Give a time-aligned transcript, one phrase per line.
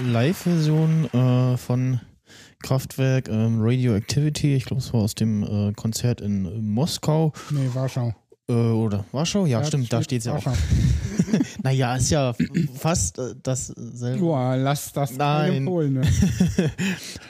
[0.00, 2.00] Live-Version äh, von
[2.62, 4.54] Kraftwerk ähm, Radioactivity.
[4.54, 8.14] Ich glaube, es war aus dem äh, Konzert in äh, Moskau Nee, Warschau.
[8.48, 9.46] äh, oder Warschau.
[9.46, 10.46] Ja, Ja, stimmt, da steht steht es ja auch.
[10.46, 10.60] Warschau.
[11.62, 12.34] naja, ist ja
[12.78, 14.18] fast äh, dasselbe.
[14.20, 15.64] Boah, lass das Nein.
[15.64, 15.94] Polen.
[15.94, 16.02] Ne?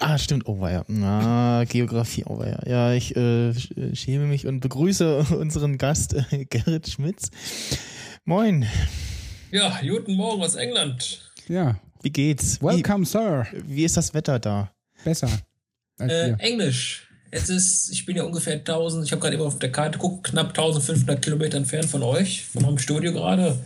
[0.00, 0.46] Ah, stimmt.
[0.46, 0.84] Oh, weia.
[0.88, 2.60] Na, Geografie, oh, weia.
[2.66, 7.30] Ja, ich äh, sch- schäme mich und begrüße unseren Gast äh, Gerrit Schmitz.
[8.24, 8.66] Moin,
[9.50, 11.20] Ja, guten Morgen aus England.
[11.48, 11.76] Ja.
[12.02, 12.60] Wie geht's?
[12.62, 13.46] Welcome, Sir.
[13.52, 14.72] Wie, wie ist das Wetter da?
[15.04, 15.28] Besser.
[15.98, 16.32] Als Äh.
[16.38, 17.08] Englisch.
[17.30, 20.24] Es ist, ich bin ja ungefähr 1000, ich habe gerade eben auf der Karte geguckt,
[20.24, 23.58] knapp 1500 Kilometer entfernt von euch, von meinem Studio gerade.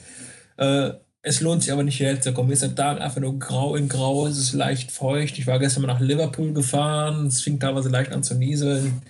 [0.56, 0.92] Äh,
[1.22, 2.46] es lohnt sich aber nicht hierher zu kommen.
[2.48, 5.36] Mir ist der Tag einfach nur grau in grau, es ist leicht feucht.
[5.38, 9.02] Ich war gestern mal nach Liverpool gefahren, es fing teilweise leicht an zu nieseln.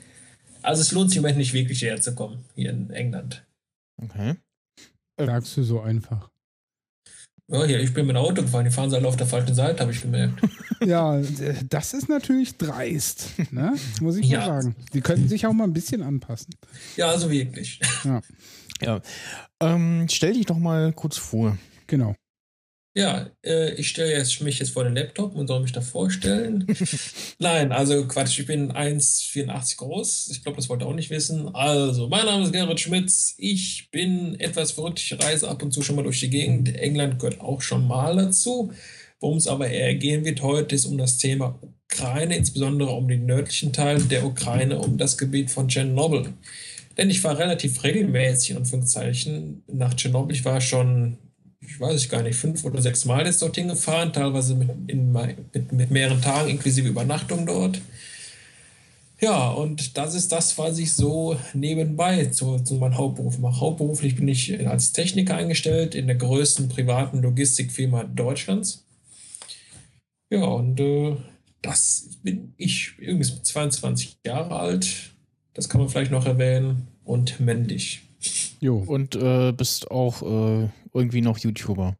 [0.62, 3.45] Also es lohnt sich im Moment nicht wirklich hierher zu kommen, hier in England.
[4.02, 4.37] Okay.
[5.18, 6.30] Sagst du so einfach.
[7.48, 9.54] Ja, hier, ich bin mit dem Auto gefahren, die fahren sie alle auf der falschen
[9.54, 10.40] Seite, habe ich gemerkt.
[10.84, 13.30] Ja, äh, das ist natürlich dreist.
[13.50, 13.72] Ne?
[14.02, 14.40] Muss ich Ja.
[14.40, 14.76] mal sagen.
[14.92, 16.54] Die könnten sich auch mal ein bisschen anpassen.
[16.96, 17.80] Ja, also wirklich.
[18.04, 18.20] Ja,
[18.82, 19.00] Ja.
[19.58, 21.56] Ähm, stell dich doch mal kurz vor.
[21.86, 22.14] genau.
[22.96, 26.66] Ja, äh, ich stelle jetzt mich jetzt vor den Laptop und soll mich da vorstellen.
[27.38, 30.28] Nein, also Quatsch, ich bin 1,84 groß.
[30.32, 31.54] Ich glaube, das wollt ihr auch nicht wissen.
[31.54, 33.34] Also, mein Name ist Gerrit Schmitz.
[33.36, 34.98] Ich bin etwas verrückt.
[34.98, 36.74] Ich reise ab und zu schon mal durch die Gegend.
[36.74, 38.72] England gehört auch schon mal dazu.
[39.20, 41.60] Worum es aber eher gehen wird heute, ist um das Thema
[41.92, 46.32] Ukraine, insbesondere um den nördlichen Teil der Ukraine, um das Gebiet von Tschernobyl.
[46.96, 50.34] Denn ich war relativ regelmäßig, in Anführungszeichen, nach Tschernobyl.
[50.34, 51.18] Ich war schon
[51.60, 55.72] ich weiß gar nicht, fünf oder sechs Mal jetzt dorthin gefahren, teilweise mit, in, mit,
[55.72, 57.80] mit mehreren Tagen inklusive Übernachtung dort.
[59.18, 63.60] Ja, und das ist das, was ich so nebenbei zu, zu meinem Hauptberuf mache.
[63.60, 68.84] Hauptberuflich bin ich als Techniker eingestellt in der größten privaten Logistikfirma Deutschlands.
[70.28, 71.16] Ja, und äh,
[71.62, 74.86] das bin ich, irgendwie 22 Jahre alt.
[75.54, 76.88] Das kann man vielleicht noch erwähnen.
[77.04, 78.02] Und männlich.
[78.60, 78.82] Jo.
[78.84, 81.96] Und äh, bist auch äh, irgendwie noch YouTuber.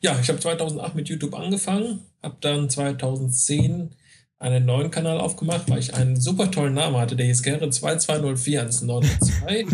[0.00, 3.90] Ja, ich habe 2008 mit YouTube angefangen, habe dann 2010
[4.38, 9.66] einen neuen Kanal aufgemacht, weil ich einen super tollen Namen hatte, der hieß Gerrit 2204192.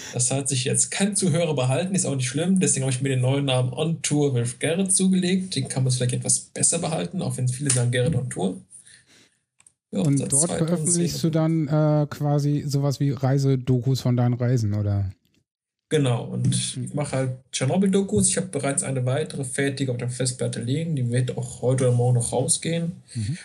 [0.14, 3.10] das hat sich jetzt kein Zuhörer behalten, ist auch nicht schlimm, deswegen habe ich mir
[3.10, 5.54] den neuen Namen On Tour with Gerrit zugelegt.
[5.54, 8.56] Den kann man vielleicht etwas besser behalten, auch wenn viele sagen Gerrit On Tour.
[9.92, 14.72] Ja, Und dort 2010 veröffentlichst du dann äh, quasi sowas wie Reisedokus von deinen Reisen,
[14.72, 15.10] oder?
[15.90, 18.28] Genau, und ich mache halt Tschernobyl-Dokus.
[18.28, 20.94] Ich habe bereits eine weitere fertig auf der Festplatte liegen.
[20.94, 22.92] Die wird auch heute oder morgen noch rausgehen.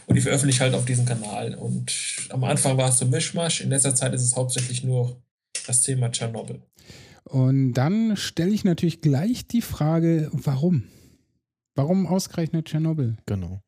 [0.05, 1.55] Und die veröffentliche ich halt auf diesem Kanal.
[1.55, 1.91] Und
[2.29, 3.61] am Anfang war es so Mischmasch.
[3.61, 5.17] In letzter Zeit ist es hauptsächlich nur
[5.65, 6.61] das Thema Tschernobyl.
[7.23, 10.83] Und dann stelle ich natürlich gleich die Frage, warum?
[11.73, 13.17] Warum ausgerechnet Tschernobyl?
[13.25, 13.61] Genau.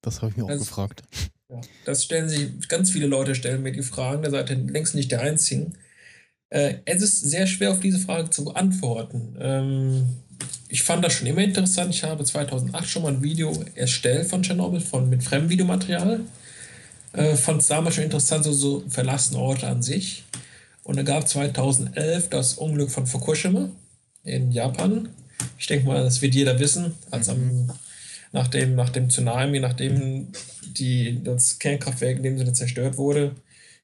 [0.00, 1.02] Das habe ich mir auch Also- gefragt.
[1.50, 4.94] Ja, das stellen sich, ganz viele Leute stellen mir die Fragen, da seid ihr längst
[4.94, 5.74] nicht der Einzigen.
[6.52, 9.34] Äh, es ist sehr schwer auf diese Frage zu beantworten.
[9.40, 10.04] Ähm,
[10.68, 11.94] ich fand das schon immer interessant.
[11.94, 16.20] Ich habe 2008 schon mal ein Video erstellt von Tschernobyl von, mit Fremdvideomaterial.
[17.14, 20.24] Äh, fand es damals schon interessant, so, so verlassene Orte an sich.
[20.84, 23.70] Und da gab 2011 das Unglück von Fukushima
[24.22, 25.08] in Japan.
[25.58, 27.72] Ich denke mal, das wird jeder wissen, als am,
[28.32, 30.28] nach, dem, nach dem Tsunami, nachdem
[30.76, 33.36] die, das Kernkraftwerk in dem Sinne zerstört wurde,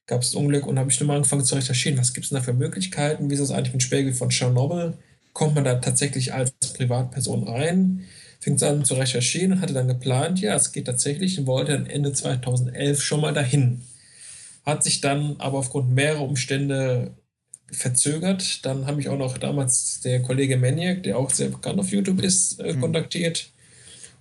[0.09, 2.41] gab es ein Unglück und habe ich nochmal angefangen zu recherchieren, was gibt es da
[2.41, 4.97] für Möglichkeiten, wie ist das eigentlich mit Spiegel von Tschernobyl,
[5.33, 8.05] kommt man da tatsächlich als Privatperson rein,
[8.39, 11.85] fing an zu recherchieren und hatte dann geplant, ja, es geht tatsächlich und wollte dann
[11.85, 13.81] Ende 2011 schon mal dahin.
[14.65, 17.11] Hat sich dann aber aufgrund mehrerer Umstände
[17.71, 18.65] verzögert.
[18.65, 22.23] Dann habe ich auch noch damals der Kollege Maniac, der auch sehr bekannt auf YouTube
[22.23, 22.81] ist, äh, mhm.
[22.81, 23.51] kontaktiert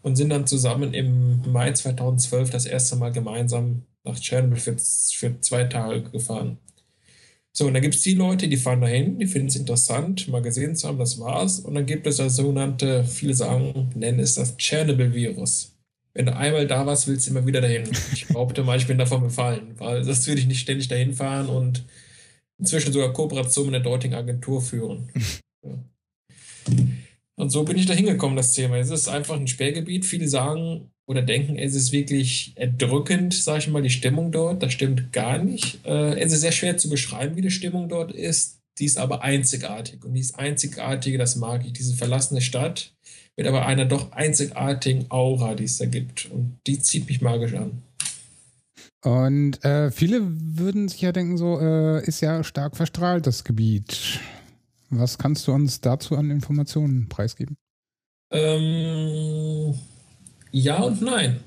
[0.03, 5.41] und sind dann zusammen im Mai 2012 das erste Mal gemeinsam nach Tschernobyl für, für
[5.41, 6.59] zwei Tage gefahren.
[7.53, 10.43] So, und dann gibt es die Leute, die fahren dahin, die finden es interessant, mal
[10.43, 11.59] gesehen zu haben, das war's.
[11.59, 15.75] Und dann gibt es das sogenannte, viele sagen, nennen es das Tschernobyl-Virus.
[16.15, 17.91] Wenn du einmal da warst, willst du immer wieder dahin.
[18.13, 21.49] Ich behaupte mal, ich bin davon befallen, weil das würde ich nicht ständig dahin fahren
[21.49, 21.85] und
[22.59, 25.11] inzwischen sogar Kooperation mit der dortigen Agentur führen.
[25.65, 25.79] ja.
[27.37, 28.79] Und so bin ich da hingekommen, das Thema.
[28.79, 30.05] Es ist einfach ein Sperrgebiet.
[30.05, 34.63] Viele sagen oder denken, es ist wirklich erdrückend, sage ich mal, die Stimmung dort.
[34.63, 35.85] Das stimmt gar nicht.
[35.87, 38.59] Äh, es ist sehr schwer zu beschreiben, wie die Stimmung dort ist.
[38.79, 40.05] Die ist aber einzigartig.
[40.05, 41.73] Und dieses Einzigartige, das mag ich.
[41.73, 42.93] Diese verlassene Stadt
[43.39, 46.31] mit aber einer doch einzigartigen Aura, die es da gibt.
[46.31, 47.83] Und die zieht mich magisch an.
[49.03, 54.21] Und äh, viele würden sich ja denken, so äh, ist ja stark verstrahlt das Gebiet.
[54.91, 57.57] Was kannst du uns dazu an Informationen preisgeben?
[58.31, 59.75] Ähm,
[60.53, 61.41] ja und nein.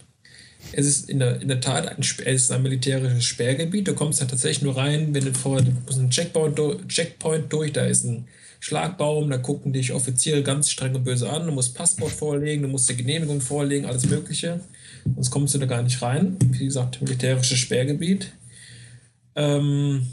[0.74, 3.88] Es ist in der, in der Tat ein, es ist ein militärisches Sperrgebiet.
[3.88, 7.74] Du kommst da tatsächlich nur rein, wenn du vor du musst einen Checkpoint, Checkpoint durch,
[7.74, 8.28] da ist ein
[8.60, 11.48] Schlagbaum, da gucken dich Offiziere ganz streng und böse an.
[11.48, 14.60] Du musst Passport vorlegen, du musst die Genehmigung vorlegen, alles Mögliche.
[15.04, 16.38] Sonst kommst du da gar nicht rein.
[16.40, 18.32] Wie gesagt, militärisches Sperrgebiet.
[19.36, 20.08] Ähm,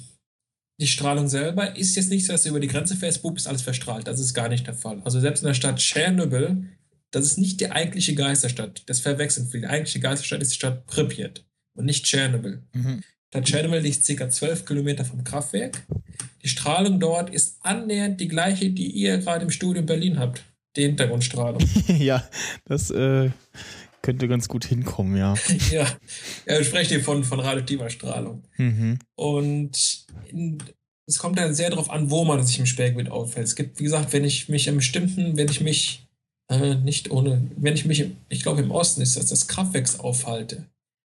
[0.80, 3.48] die Strahlung selber ist jetzt nicht so, dass du über die Grenze fährst, bup, ist
[3.48, 4.06] alles verstrahlt.
[4.06, 5.02] Das ist gar nicht der Fall.
[5.04, 6.64] Also selbst in der Stadt Tschernobyl,
[7.10, 8.82] das ist nicht die eigentliche Geisterstadt.
[8.86, 9.62] Das verwechseln viele.
[9.62, 12.62] Die eigentliche Geisterstadt ist die Stadt Pripyat und nicht Tschernobyl.
[12.72, 13.02] Mhm.
[13.28, 14.28] Stadt Tschernobyl liegt ca.
[14.28, 15.86] 12 Kilometer vom Kraftwerk.
[16.42, 20.44] Die Strahlung dort ist annähernd die gleiche, die ihr gerade im Studio in Berlin habt.
[20.76, 21.62] Die Hintergrundstrahlung.
[21.98, 22.28] ja,
[22.66, 23.30] das äh,
[24.02, 25.34] könnte ganz gut hinkommen, ja.
[25.70, 25.86] ja,
[26.46, 28.44] ja ich spreche hier von, von radioaktiver Strahlung.
[28.56, 28.98] Mhm.
[29.16, 30.58] Und in,
[31.06, 33.46] es kommt dann sehr darauf an, wo man sich im Sperrgebiet auffällt.
[33.46, 36.07] Es gibt, wie gesagt, wenn ich mich im bestimmten, wenn ich mich
[36.48, 40.66] äh, nicht ohne, wenn ich mich, ich glaube im Osten ist das, das Kraftwerks aufhalte,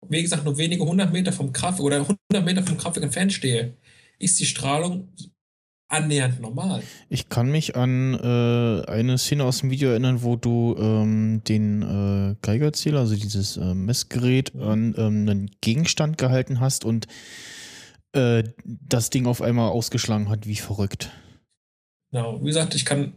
[0.09, 3.73] wie gesagt, nur wenige hundert Meter vom Kraftwerk oder hundert Meter vom Kraftwerk entfernt stehe,
[4.19, 5.09] ist die Strahlung
[5.87, 6.81] annähernd normal.
[7.09, 11.81] Ich kann mich an äh, eine Szene aus dem Video erinnern, wo du ähm, den
[11.83, 17.07] äh, Geigerzähler, also dieses äh, Messgerät, an ähm, einen Gegenstand gehalten hast und
[18.13, 21.11] äh, das Ding auf einmal ausgeschlagen hat, wie verrückt.
[22.11, 23.13] Genau, wie gesagt, ich kann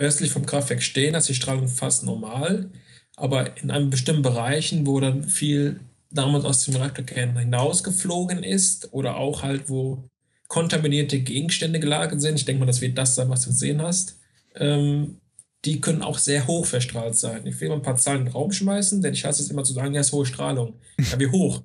[0.00, 2.70] östlich vom Kraftwerk stehen, ist die Strahlung fast normal,
[3.16, 5.80] aber in einem bestimmten Bereichen, wo dann viel
[6.10, 10.08] damals aus dem Reaktorkern hinausgeflogen ist oder auch halt, wo
[10.48, 14.18] kontaminierte Gegenstände gelagert sind, ich denke mal, das wird das sein, was du gesehen hast,
[14.56, 15.18] ähm,
[15.64, 17.46] die können auch sehr hoch verstrahlt sein.
[17.46, 19.62] Ich will mal ein paar Zahlen in den Raum schmeißen, denn ich hasse es immer
[19.62, 20.80] zu sagen, ja, ist hohe Strahlung.
[20.98, 21.62] Ja, wie hoch?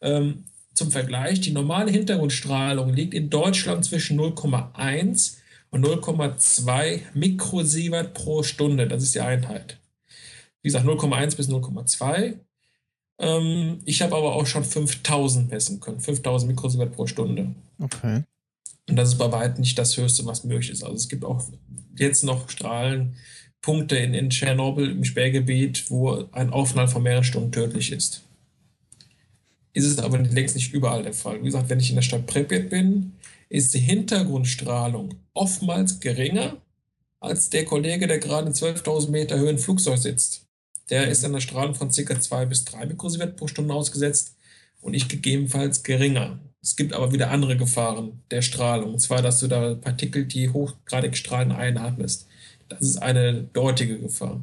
[0.00, 5.36] ähm, zum Vergleich, die normale Hintergrundstrahlung liegt in Deutschland zwischen 0,1
[5.70, 8.86] und 0,2 Mikrosievert pro Stunde.
[8.86, 9.78] Das ist die Einheit.
[10.62, 12.34] Wie gesagt, 0,1 bis 0,2.
[13.18, 16.00] Ähm, ich habe aber auch schon 5000 messen können.
[16.00, 17.54] 5000 Mikrosievert pro Stunde.
[17.78, 18.22] Okay.
[18.88, 20.84] Und das ist bei weitem nicht das Höchste, was möglich ist.
[20.84, 21.42] Also es gibt auch
[21.96, 27.90] jetzt noch Strahlenpunkte in, in Tschernobyl im Sperrgebiet, wo ein Aufenthalt von mehreren Stunden tödlich
[27.90, 28.22] ist.
[29.72, 31.40] Ist es aber längst nicht überall der Fall.
[31.40, 33.12] Wie gesagt, wenn ich in der Stadt Pripyat bin,
[33.48, 36.56] ist die Hintergrundstrahlung oftmals geringer
[37.20, 40.46] als der Kollege, der gerade in 12.000 Meter Höhe im Flugzeug sitzt.
[40.90, 42.20] Der ist an der Strahlung von ca.
[42.20, 44.36] 2 bis 3 Mikrosievert pro Stunde ausgesetzt
[44.80, 46.38] und ich gegebenenfalls geringer.
[46.62, 48.94] Es gibt aber wieder andere Gefahren der Strahlung.
[48.94, 52.26] Und zwar, dass du da Partikel, die hochgradig strahlen, einatmest.
[52.68, 54.42] Das ist eine dortige Gefahr.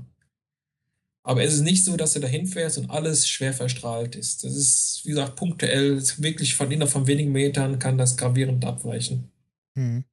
[1.25, 4.43] Aber es ist nicht so, dass du dahin fährst und alles schwer verstrahlt ist.
[4.43, 9.31] Das ist, wie gesagt, punktuell, wirklich von innerhalb von wenigen Metern kann das gravierend abweichen.
[9.77, 10.03] Hm.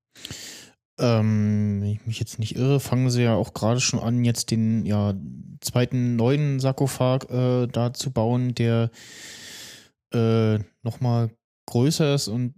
[1.00, 4.52] Ähm, wenn ich mich jetzt nicht irre, fangen sie ja auch gerade schon an, jetzt
[4.52, 5.14] den ja,
[5.60, 8.90] zweiten neuen Sarkophag äh, da zu bauen, der
[10.12, 11.30] äh, nochmal
[11.66, 12.54] größer ist und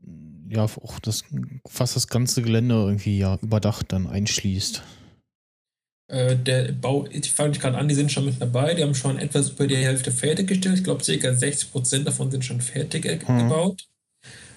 [0.49, 1.25] ja auch das
[1.67, 4.83] fast das ganze Gelände irgendwie ja überdacht dann einschließt.
[6.13, 9.19] Äh, der Bau, ich fange gerade an, die sind schon mit dabei, die haben schon
[9.19, 10.77] etwas über die Hälfte fertiggestellt.
[10.77, 11.35] Ich glaube, ca.
[11.35, 13.39] 60 Prozent davon sind schon fertig hm.
[13.39, 13.87] gebaut.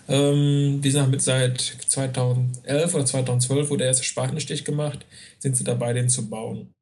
[0.10, 5.06] Ähm, die sind mit seit 2011 oder 2012 wurde der erste Spartenstich gemacht,
[5.40, 6.74] sind sie dabei, den zu bauen.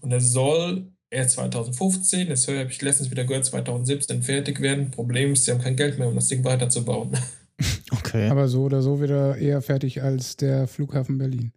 [0.00, 4.90] Und er soll erst 2015, das habe ich letztens wieder gehört, 2017 fertig werden.
[4.90, 7.10] Problem ist, sie haben kein Geld mehr, um das Ding weiterzubauen.
[7.92, 8.28] Okay.
[8.28, 11.52] Aber so oder so wieder eher fertig als der Flughafen Berlin.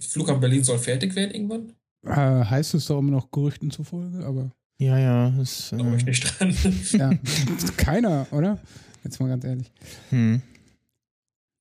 [0.00, 1.72] Flughafen Berlin soll fertig werden irgendwann?
[2.04, 5.40] Äh, heißt es doch immer noch Gerüchten zufolge, aber ja, ja.
[5.40, 6.54] Ist, Glaube ich äh, nicht dran.
[6.92, 7.10] ja,
[7.76, 8.58] keiner, oder?
[9.04, 9.70] Jetzt mal ganz ehrlich.
[10.10, 10.40] hm.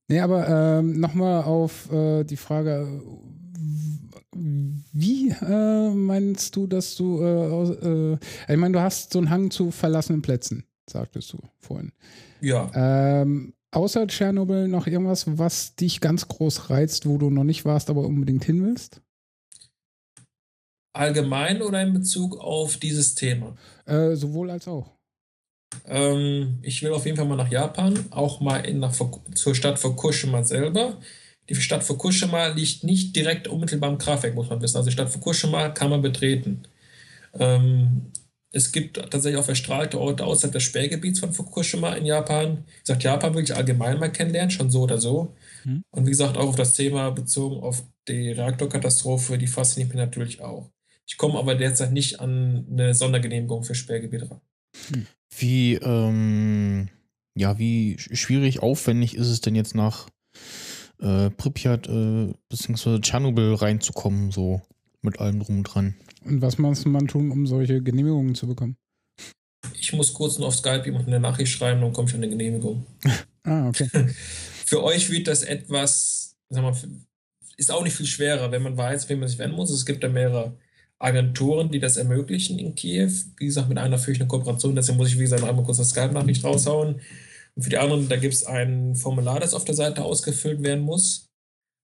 [0.09, 0.47] Nee, aber
[0.79, 3.01] ähm, nochmal auf äh, die Frage,
[4.33, 4.39] äh,
[4.93, 9.51] wie äh, meinst du, dass du, äh, äh, ich meine, du hast so einen Hang
[9.51, 11.91] zu verlassenen Plätzen, sagtest du vorhin.
[12.39, 12.71] ja.
[12.73, 17.89] Ähm, außer Tschernobyl noch irgendwas, was dich ganz groß reizt, wo du noch nicht warst,
[17.89, 19.01] aber unbedingt hin willst?
[20.93, 23.55] Allgemein oder in Bezug auf dieses Thema?
[23.85, 24.97] Äh, sowohl als auch.
[25.85, 28.93] Ähm, ich will auf jeden Fall mal nach Japan, auch mal in, nach,
[29.35, 30.97] zur Stadt Fukushima selber.
[31.49, 34.77] Die Stadt Fukushima liegt nicht direkt unmittelbar am Kraftwerk, muss man wissen.
[34.77, 36.63] Also die Stadt Fukushima kann man betreten.
[37.33, 38.11] Ähm,
[38.57, 42.63] es gibt tatsächlich auch verstrahlte Orte außerhalb des Sperrgebiets von Fukushima in Japan.
[42.65, 45.35] Wie gesagt, Japan will ich allgemein mal kennenlernen, schon so oder so.
[45.63, 45.83] Mhm.
[45.91, 50.41] Und wie gesagt, auch auf das Thema bezogen auf die Reaktorkatastrophe, die fasziniert mich natürlich
[50.41, 50.71] auch.
[51.05, 54.41] Ich komme aber derzeit nicht an eine Sondergenehmigung für Sperrgebiete ran.
[55.37, 56.89] Wie, ähm,
[57.35, 60.09] ja, wie sch- schwierig, aufwendig ist es denn jetzt nach
[60.99, 62.99] äh, Pripyat äh, bzw.
[62.99, 64.61] Tschernobyl reinzukommen, so
[65.01, 65.95] mit allem drum und dran?
[66.27, 68.77] Und was muss man tun, um solche Genehmigungen zu bekommen?
[69.79, 72.29] Ich muss kurz nur auf Skype jemandem eine Nachricht schreiben, dann komme ich an eine
[72.29, 72.85] Genehmigung.
[73.49, 73.87] Ah, okay.
[74.65, 76.75] Für euch wird das etwas, sag mal,
[77.55, 79.71] ist auch nicht viel schwerer, wenn man weiß, wem man sich wenden muss.
[79.71, 80.57] Es gibt da mehrere
[80.99, 83.09] Agenturen, die das ermöglichen in Kiew.
[83.37, 85.63] Wie gesagt, mit einer führe ich eine Kooperation, deshalb muss ich, wie gesagt, noch einmal
[85.63, 86.99] kurz eine Skype-Nachricht raushauen.
[87.55, 90.83] Und für die anderen, da gibt es ein Formular, das auf der Seite ausgefüllt werden
[90.83, 91.26] muss.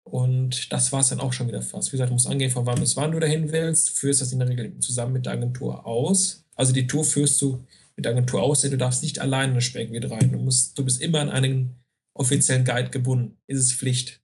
[0.03, 1.89] Und das war es dann auch schon wieder fast.
[1.89, 4.39] Wie gesagt, du musst angehen, von wann bis wann du dahin willst, führst das in
[4.39, 6.45] der Regel zusammen mit der Agentur aus.
[6.55, 9.55] Also die Tour führst du mit der Agentur aus, denn du darfst nicht alleine in
[9.55, 10.31] das Sperrgebiet rein.
[10.31, 11.75] Du, musst, du bist immer an einen
[12.15, 13.37] offiziellen Guide gebunden.
[13.47, 14.21] Ist es Pflicht.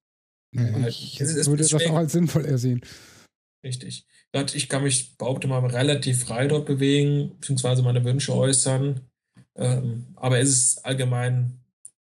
[0.88, 2.82] Ich Es ist- es würde das auch als sinnvoll ersehen.
[3.64, 4.06] Richtig.
[4.54, 9.02] Ich kann mich, behaupte mal, relativ frei dort bewegen, beziehungsweise meine Wünsche äußern.
[9.56, 11.60] Ähm, aber es ist allgemein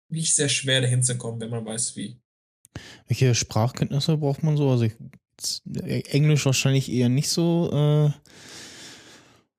[0.10, 2.20] nicht sehr schwer, dahin zu kommen, wenn man weiß, wie.
[3.08, 4.70] Welche Sprachkenntnisse braucht man so?
[4.70, 4.94] Also ich,
[6.12, 8.12] Englisch wahrscheinlich eher nicht so, äh,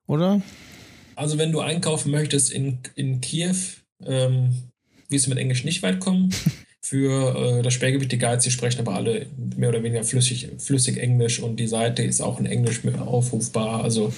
[0.07, 0.43] oder?
[1.17, 3.57] Also, wenn du einkaufen möchtest in, in Kiew,
[4.05, 4.55] ähm,
[5.09, 6.31] wirst du mit Englisch nicht weit kommen.
[6.83, 10.99] Für äh, das Sperrgebiet, die Guides, die sprechen aber alle mehr oder weniger flüssig, flüssig
[10.99, 13.83] Englisch und die Seite ist auch in Englisch mit aufrufbar.
[13.83, 14.13] Also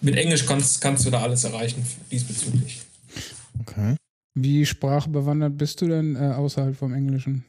[0.00, 2.82] mit Englisch kannst, kannst du da alles erreichen diesbezüglich.
[3.60, 3.96] Okay.
[4.34, 7.44] Wie sprachbewandert bist du denn äh, außerhalb vom Englischen?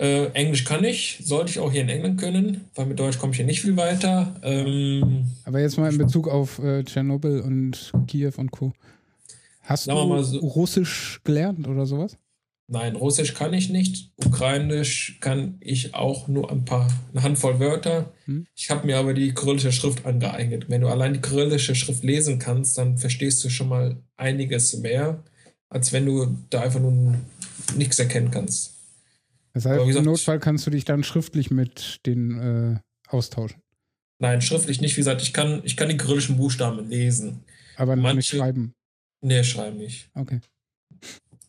[0.00, 3.32] Äh, Englisch kann ich, sollte ich auch hier in England können, weil mit Deutsch komme
[3.32, 4.34] ich hier nicht viel weiter.
[4.42, 8.72] Ähm, Aber jetzt mal in Bezug auf äh, Tschernobyl und Kiew und Co.
[9.62, 12.16] Hast du mal so- Russisch gelernt oder sowas?
[12.72, 14.12] nein, Russisch kann ich nicht.
[14.24, 18.12] Ukrainisch kann ich auch nur ein paar, eine Handvoll Wörter.
[18.26, 18.46] Hm.
[18.54, 20.66] Ich habe mir aber die kyrillische Schrift angeeignet.
[20.68, 25.24] Wenn du allein die kyrillische Schrift lesen kannst, dann verstehst du schon mal einiges mehr,
[25.68, 27.16] als wenn du da einfach nur
[27.76, 28.76] nichts erkennen kannst.
[29.52, 33.60] Das heißt, wie im gesagt- Notfall kannst du dich dann schriftlich mit denen äh, austauschen.
[34.18, 34.96] Nein, schriftlich nicht.
[34.96, 37.44] Wie gesagt, ich kann, ich kann die kyrillischen Buchstaben lesen.
[37.76, 38.74] Aber noch nicht Manche- schreiben.
[39.22, 40.10] Nee, schreiben nicht.
[40.14, 40.40] Okay.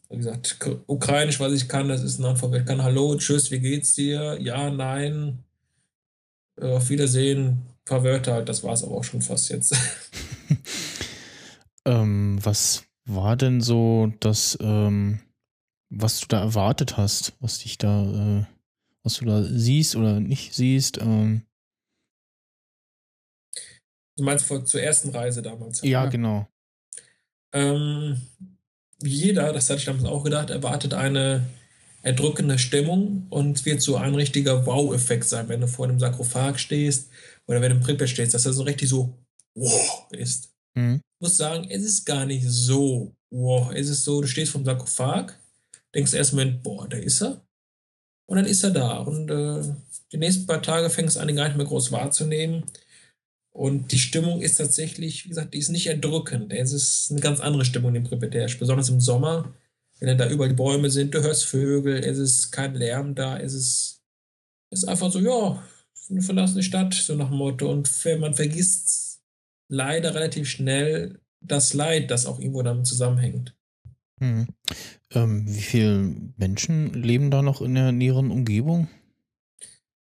[0.09, 2.61] Wie gesagt, Ukrainisch, was ich kann, das ist ein Alphabet.
[2.61, 4.37] Ich kann Hallo, Tschüss, wie geht's dir?
[4.41, 5.39] Ja, nein.
[6.59, 7.47] Äh, auf Wiedersehen.
[7.47, 9.75] Ein paar Wörter halt, das war's aber auch schon fast jetzt.
[11.85, 15.19] Ähm, was war denn so das, ähm,
[15.91, 18.45] was du da erwartet hast, was dich da, äh,
[19.03, 20.97] was du da siehst oder nicht siehst?
[20.99, 21.43] Ähm,
[24.17, 25.81] Du meinst vor, zur ersten Reise damals?
[25.81, 26.05] ja, Ja.
[26.09, 26.47] genau.
[27.53, 28.21] Ähm,
[29.01, 31.47] jeder, das hatte ich damals auch gedacht, erwartet eine
[32.03, 36.57] erdrückende Stimmung und es wird so ein richtiger Wow-Effekt sein, wenn du vor einem Sarkophag
[36.59, 37.09] stehst
[37.47, 39.17] oder wenn du im Pripyat stehst, dass er so richtig so
[39.55, 40.53] wow ist.
[40.75, 40.95] Mhm.
[41.19, 43.71] Ich muss sagen, es ist gar nicht so wow.
[43.73, 45.39] Es ist so, du stehst vom Sarkophag,
[45.95, 47.45] denkst erst Moment, boah, da ist er.
[48.27, 48.99] Und dann ist er da.
[48.99, 49.75] Und äh,
[50.11, 52.63] die nächsten paar Tage fängst du an, ihn gar nicht mehr groß wahrzunehmen.
[53.53, 56.53] Und die Stimmung ist tatsächlich, wie gesagt, die ist nicht erdrückend.
[56.53, 59.53] Es ist eine ganz andere Stimmung im Pripyat, besonders im Sommer,
[59.99, 63.53] wenn da überall die Bäume sind, du hörst Vögel, es ist kein Lärm da, es
[63.53, 64.01] ist,
[64.71, 65.63] es ist einfach so, ja,
[66.09, 67.69] eine verlassene Stadt, so nach dem Motto.
[67.69, 69.21] Und man vergisst
[69.69, 73.55] leider relativ schnell das Leid, das auch irgendwo damit zusammenhängt.
[74.21, 74.47] Mhm.
[75.13, 78.87] Ähm, wie viele Menschen leben da noch in der näheren Umgebung?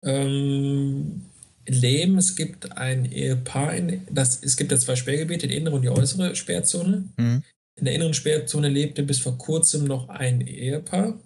[0.03, 1.25] Ähm,
[1.67, 5.81] Leben, es gibt ein Ehepaar, in, das, es gibt ja zwei Sperrgebiete, die innere und
[5.81, 7.09] die äußere Sperrzone.
[7.17, 7.43] Mhm.
[7.75, 11.19] In der inneren Sperrzone lebte bis vor kurzem noch ein Ehepaar.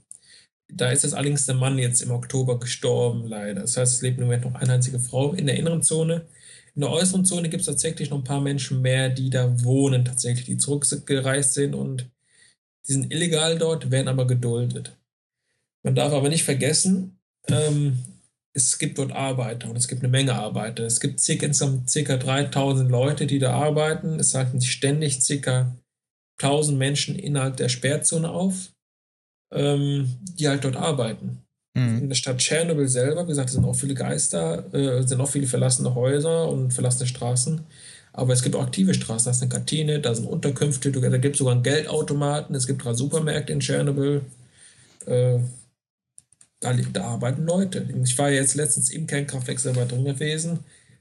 [0.73, 3.61] Da ist es allerdings der Mann jetzt im Oktober gestorben, leider.
[3.61, 6.25] Das heißt, es lebt im Moment noch eine einzige Frau in der inneren Zone.
[6.75, 10.05] In der äußeren Zone gibt es tatsächlich noch ein paar Menschen mehr, die da wohnen,
[10.05, 12.09] tatsächlich, die zurückgereist sind und
[12.87, 14.97] die sind illegal dort, werden aber geduldet.
[15.83, 17.99] Man darf aber nicht vergessen, ähm,
[18.53, 20.83] es gibt dort Arbeiter und es gibt eine Menge Arbeiter.
[20.83, 22.17] Es gibt circa, insgesamt ca.
[22.17, 24.19] 3000 Leute, die da arbeiten.
[24.19, 25.73] Es halten sich ständig ca.
[26.37, 28.73] 1000 Menschen innerhalb der Sperrzone auf,
[29.53, 31.43] ähm, die halt dort arbeiten.
[31.73, 31.99] Mhm.
[31.99, 35.47] In der Stadt Tschernobyl selber, wie gesagt, sind auch viele Geister, äh, sind auch viele
[35.47, 37.61] verlassene Häuser und verlassene Straßen.
[38.13, 39.25] Aber es gibt auch aktive Straßen.
[39.25, 42.83] Da ist eine Kantine, da sind Unterkünfte, da gibt es sogar einen Geldautomaten, es gibt
[42.83, 44.21] drei Supermärkte in Tschernobyl.
[45.05, 45.39] Äh,
[46.59, 47.87] da, da arbeiten Leute.
[48.03, 50.59] Ich war jetzt letztens im Kernkraftwerk selber drin gewesen.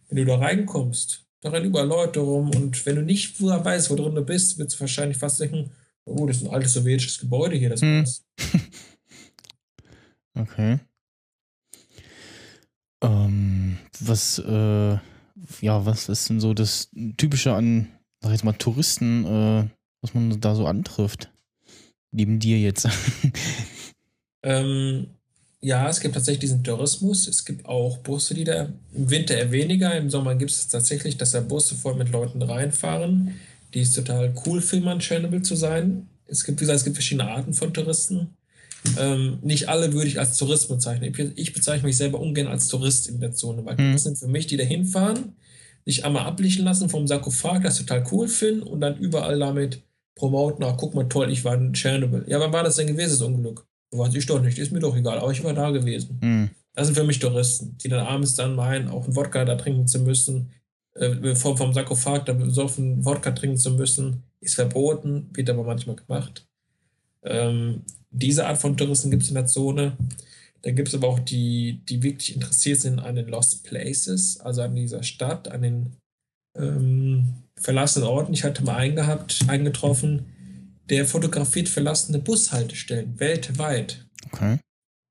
[0.09, 3.95] Wenn du da reinkommst, da rennen überall Leute rum und wenn du nicht weißt, wo
[3.95, 5.71] drin du bist, wirst du wahrscheinlich fast denken,
[6.05, 7.99] oh, das ist ein altes sowjetisches Gebäude hier, das Hm.
[8.01, 8.25] war's.
[10.39, 10.79] Okay.
[13.03, 14.99] Ähm, was, äh,
[15.61, 17.89] ja, was ist denn so das Typische an,
[18.21, 19.69] sag ich jetzt mal, Touristen, äh,
[20.01, 21.31] was man da so antrifft?
[22.13, 22.89] Neben dir jetzt.
[24.43, 25.09] Ähm,
[25.61, 27.29] ja, es gibt tatsächlich diesen Tourismus.
[27.29, 29.95] Es gibt auch Busse, die da im Winter eher weniger.
[29.97, 33.35] Im Sommer gibt es tatsächlich, dass da Busse voll mit Leuten reinfahren,
[33.75, 36.09] die es total cool finden, an Chernobyl zu sein.
[36.27, 38.31] Es gibt, wie gesagt, es gibt verschiedene Arten von Touristen.
[38.99, 41.13] Ähm, nicht alle würde ich als Tourist bezeichnen.
[41.13, 43.79] Ich, ich bezeichne mich selber ungern als Tourist in der Zone, weil Mhm.
[43.79, 45.35] Touristen sind für mich, die da hinfahren,
[45.85, 49.83] sich einmal ablichten lassen vom Sarkophag, das total cool finden und dann überall damit
[50.15, 52.25] promoten, ach guck mal toll, ich war in Chernobyl.
[52.27, 53.67] Ja, wann war das denn gewesen, das Unglück?
[53.91, 56.19] Weiß ich doch nicht, ist mir doch egal, aber ich war da gewesen.
[56.21, 56.51] Hm.
[56.75, 59.89] Das sind für mich Touristen, die dann abends dann meinen, auch einen Wodka da trinken
[59.89, 60.51] zu müssen,
[60.95, 65.97] äh, vom, vom Sarkophag da besoffen Wodka trinken zu müssen, ist verboten, wird aber manchmal
[65.97, 66.47] gemacht.
[67.23, 69.97] Ähm, diese Art von Touristen gibt es in der Zone.
[70.63, 74.63] Dann gibt es aber auch die, die wirklich interessiert sind an den Lost Places, also
[74.63, 75.97] an dieser Stadt, an den
[76.57, 78.35] ähm, verlassenen Orten.
[78.35, 80.27] Ich hatte mal einen gehabt, eingetroffen,
[80.91, 84.05] der fotografiert verlassene Bushaltestellen weltweit.
[84.33, 84.59] Okay.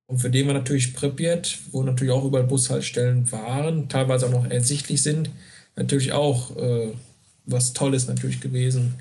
[0.07, 4.49] Und für den war natürlich Pripyat, wo natürlich auch überall Bushaltestellen waren, teilweise auch noch
[4.49, 5.29] ersichtlich sind,
[5.75, 6.93] natürlich auch äh,
[7.45, 8.95] was Tolles natürlich gewesen.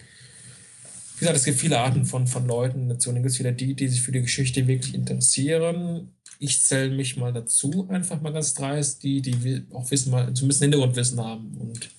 [1.18, 3.18] Wie gesagt, es gibt viele Arten von, von Leuten in der Zone.
[3.18, 6.14] Es gibt wieder die, die sich für die Geschichte wirklich interessieren.
[6.38, 10.70] Ich zähle mich mal dazu, einfach mal ganz dreist, die, die auch wissen, mal bisschen
[10.70, 11.90] Hintergrundwissen haben und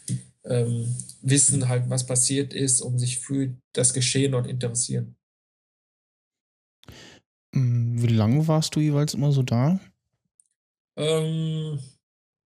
[0.45, 5.17] ähm, wissen halt, was passiert ist, um sich für das Geschehen dort interessieren.
[7.53, 9.82] Hm, Wie lange warst du jeweils immer so da?
[10.97, 11.77] Ähm,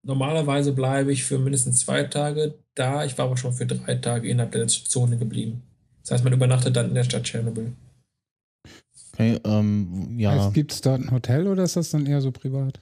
[0.02, 3.06] normalerweise bleibe ich für mindestens zwei Tage da.
[3.06, 5.62] Ich war aber schon für drei Tage innerhalb der Zone geblieben.
[6.04, 7.74] Das heißt, man übernachtet dann in der Stadt Tschernobyl.
[9.14, 10.32] Okay, ähm, ja.
[10.32, 12.82] Also, Gibt es dort ein Hotel oder ist das dann eher so privat?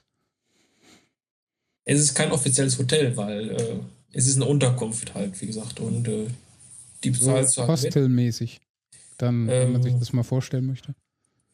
[1.84, 3.76] Es ist kein offizielles Hotel, weil äh,
[4.12, 5.80] es ist eine Unterkunft halt, wie gesagt.
[5.80, 6.26] Und äh,
[7.04, 7.70] die So bezahlst du halt.
[7.70, 8.60] Hostelmäßig.
[9.18, 10.94] Dann, wenn man sich Ähm, das mal vorstellen möchte.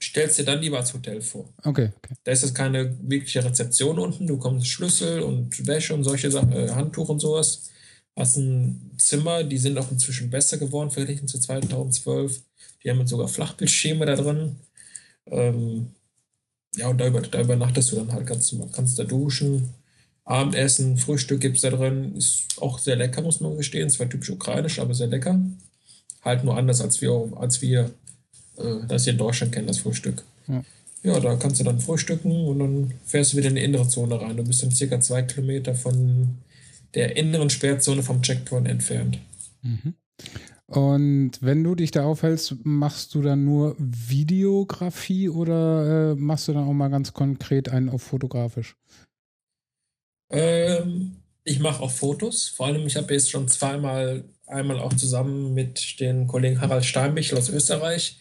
[0.00, 1.48] Stellst dir dann lieber als Hotel vor.
[1.64, 2.14] Okay, okay.
[2.22, 4.26] Da ist jetzt keine wirkliche Rezeption unten.
[4.26, 7.68] Du kommst Schlüssel und Wäsche und solche Sachen, äh, Handtuch und sowas.
[8.18, 12.42] Hast ein Zimmer, die sind auch inzwischen besser geworden, verglichen zu 2012.
[12.82, 14.56] Die haben jetzt sogar Flachbildschirme da drin.
[15.26, 15.92] Ähm,
[16.74, 18.70] ja, und da, über, da übernachtest du dann halt ganz normal.
[18.72, 19.72] Kannst da duschen,
[20.24, 22.16] Abendessen, Frühstück gibt es da drin.
[22.16, 23.88] Ist auch sehr lecker, muss man gestehen.
[23.88, 25.40] Zwar typisch ukrainisch, aber sehr lecker.
[26.22, 27.92] Halt nur anders, als wir, als wir
[28.56, 30.24] äh, das hier in Deutschland kennen, das Frühstück.
[30.48, 30.64] Ja.
[31.04, 34.20] Ja, da kannst du dann frühstücken und dann fährst du wieder in die innere Zone
[34.20, 34.36] rein.
[34.36, 36.38] Du bist dann circa zwei Kilometer von
[36.94, 39.18] der inneren Sperrzone vom Checkpoint entfernt.
[39.62, 39.94] Mhm.
[40.66, 46.52] Und wenn du dich da aufhältst, machst du dann nur Videografie oder äh, machst du
[46.52, 48.76] dann auch mal ganz konkret einen auf fotografisch?
[50.30, 52.48] Ähm, ich mache auch Fotos.
[52.48, 57.38] Vor allem, ich habe jetzt schon zweimal, einmal auch zusammen mit den Kollegen Harald Steinbichel
[57.38, 58.18] aus Österreich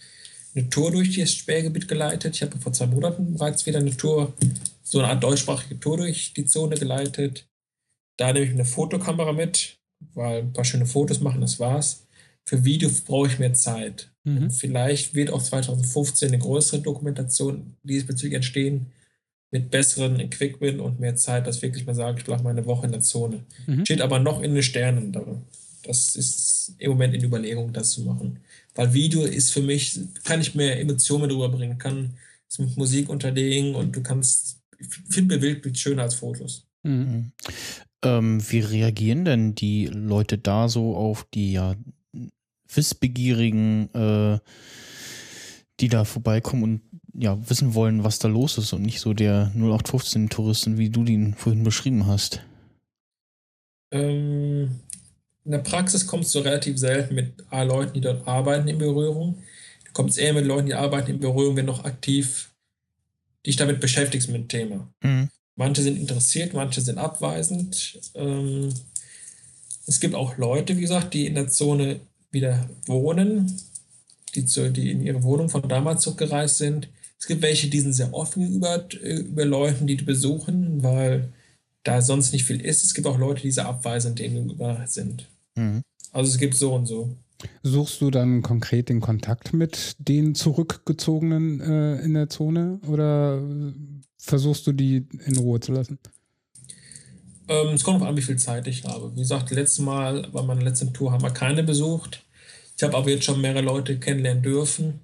[0.56, 2.36] eine Tour durch das Sperrgebiet geleitet.
[2.36, 4.34] Ich habe vor zwei Monaten bereits wieder eine Tour,
[4.84, 7.47] so eine Art deutschsprachige Tour durch die Zone geleitet.
[8.18, 9.78] Da nehme ich eine Fotokamera mit,
[10.14, 12.06] weil ein paar schöne Fotos machen, das war's.
[12.46, 14.12] Für Video brauche ich mehr Zeit.
[14.24, 14.52] Mhm.
[14.52, 18.88] Vielleicht wird auch 2015 eine größere Dokumentation diesbezüglich entstehen,
[19.52, 22.86] mit besseren Equipment und mehr Zeit, dass wirklich mal sage, ich bleibe mal eine Woche
[22.86, 23.46] in der Zone.
[23.66, 23.86] Mhm.
[23.86, 25.12] Steht aber noch in den Sternen.
[25.12, 25.24] da.
[25.84, 28.40] Das ist im Moment in Überlegung, das zu machen.
[28.76, 32.14] Weil Video ist für mich, kann ich mehr Emotionen drüber bringen, kann
[32.50, 36.68] es mit Musik unterlegen und du kannst, ich finde Bildbild schöner als Fotos.
[36.84, 37.32] Mhm.
[38.04, 41.76] Ähm, wie reagieren denn die Leute da so auf die ja
[42.74, 44.40] Wissbegierigen, äh,
[45.80, 46.82] die da vorbeikommen und
[47.14, 51.34] ja, wissen wollen, was da los ist und nicht so der 0815-Touristen, wie du den
[51.34, 52.42] vorhin beschrieben hast.
[53.92, 54.80] Ähm,
[55.46, 59.42] in der Praxis kommst du relativ selten mit Leuten, die dort arbeiten, in Berührung.
[59.86, 62.52] Du kommst eher mit Leuten, die arbeiten in Berührung, wenn du noch aktiv
[63.46, 64.94] dich damit beschäftigst mit dem Thema.
[65.02, 65.30] Mhm.
[65.58, 68.00] Manche sind interessiert, manche sind abweisend.
[68.14, 68.70] Ähm,
[69.88, 72.00] es gibt auch Leute, wie gesagt, die in der Zone
[72.32, 73.60] wieder wohnen,
[74.36, 76.90] die, zu, die in ihre Wohnung von damals zurückgereist sind.
[77.20, 81.34] Es gibt welche, die sind sehr offen über, über Leuten, die die besuchen, weil
[81.84, 82.84] da sonst nicht viel ist.
[82.84, 85.28] Es gibt auch Leute, die sehr abweisend gegenüber sind.
[85.56, 85.82] Mhm.
[86.12, 87.10] Also es gibt so und so.
[87.64, 93.42] Suchst du dann konkret den Kontakt mit den Zurückgezogenen äh, in der Zone oder
[94.28, 96.00] versuchst du die in Ruhe zu lassen?
[97.48, 99.14] Ähm, es kommt auf an, wie viel Zeit ich habe.
[99.16, 102.26] Wie gesagt, letztes Mal bei meiner letzten Tour haben wir keine besucht.
[102.78, 105.02] Ich habe aber jetzt schon mehrere Leute kennenlernen dürfen.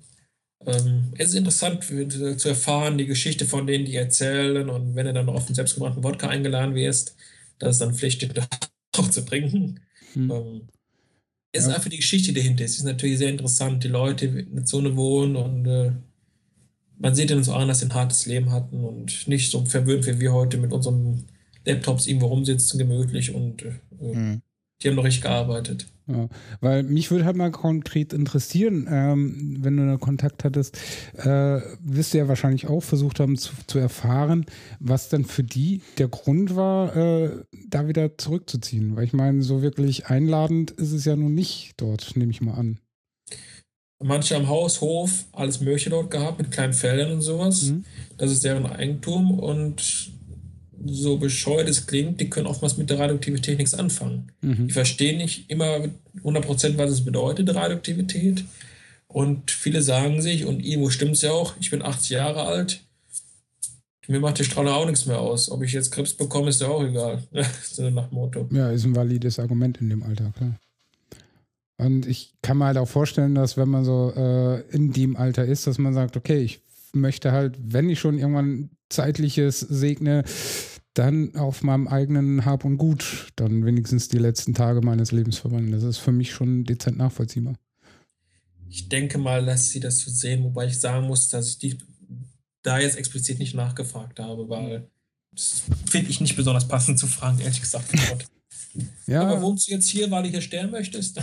[0.65, 2.07] Ähm, es ist interessant für,
[2.37, 4.69] zu erfahren, die Geschichte von denen, die erzählen.
[4.69, 7.15] Und wenn du dann auf den selbstgebrannten Wodka eingeladen wirst,
[7.59, 8.27] das ist dann Pflicht,
[8.97, 9.81] auch zu trinken.
[10.13, 10.31] Hm.
[10.31, 10.69] Ähm,
[11.51, 11.69] es Ja.
[11.69, 12.63] ist einfach die Geschichte dahinter.
[12.65, 15.91] Es ist natürlich sehr interessant, die Leute in der Zone wohnen und äh,
[16.97, 20.19] man sieht so an, dass sie ein hartes Leben hatten und nicht so verwöhnt wie
[20.19, 21.25] wir heute mit unseren
[21.65, 24.41] Laptops irgendwo rumsitzen, gemütlich und äh, Mhm.
[24.81, 25.87] die haben noch richtig gearbeitet.
[26.07, 26.27] Ja,
[26.59, 30.77] weil mich würde halt mal konkret interessieren, ähm, wenn du da Kontakt hattest,
[31.13, 34.45] äh, wirst du ja wahrscheinlich auch versucht haben zu, zu erfahren,
[34.81, 37.29] was dann für die der Grund war, äh,
[37.69, 38.97] da wieder zurückzuziehen.
[38.97, 42.55] Weil ich meine, so wirklich einladend ist es ja nun nicht dort, nehme ich mal
[42.55, 42.79] an.
[44.03, 47.63] Manche am Haus, Hof, alles Mögliche dort gehabt mit kleinen Feldern und sowas.
[47.63, 47.85] Mhm.
[48.17, 50.11] Das ist deren Eigentum und
[50.85, 54.31] so bescheuert es klingt, die können oftmals mit der Radioaktivität nichts anfangen.
[54.41, 54.67] Mhm.
[54.67, 55.85] Die verstehen nicht immer
[56.23, 58.43] 100% was es bedeutet, Radioaktivität.
[59.07, 62.81] Und viele sagen sich, und irgendwo stimmt es ja auch, ich bin 80 Jahre alt,
[64.07, 65.49] mir macht die Strahlung auch nichts mehr aus.
[65.49, 67.23] Ob ich jetzt Krebs bekomme, ist ja auch egal.
[67.63, 68.49] so nach Motto.
[68.51, 70.59] Ja, ist ein valides Argument in dem Alter, klar.
[71.85, 75.45] Und ich kann mir halt auch vorstellen, dass wenn man so äh, in dem Alter
[75.45, 76.61] ist, dass man sagt, okay, ich
[76.93, 80.23] möchte halt, wenn ich schon irgendwann zeitliches segne,
[80.93, 85.71] dann auf meinem eigenen Hab und Gut dann wenigstens die letzten Tage meines Lebens verbringen.
[85.71, 87.55] Das ist für mich schon dezent nachvollziehbar.
[88.69, 91.77] Ich denke mal, dass sie das so sehen, wobei ich sagen muss, dass ich die
[92.61, 94.87] da jetzt explizit nicht nachgefragt habe, weil
[95.31, 97.87] das finde ich nicht besonders passend zu fragen, ehrlich gesagt.
[98.73, 101.19] Aber Ja, wohnst du jetzt hier, weil du hier sterben möchtest?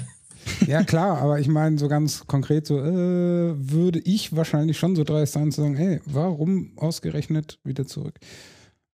[0.67, 5.05] Ja klar, aber ich meine so ganz konkret so, äh, würde ich wahrscheinlich schon so
[5.05, 8.19] dreist sein zu sagen, hey, warum ausgerechnet wieder zurück?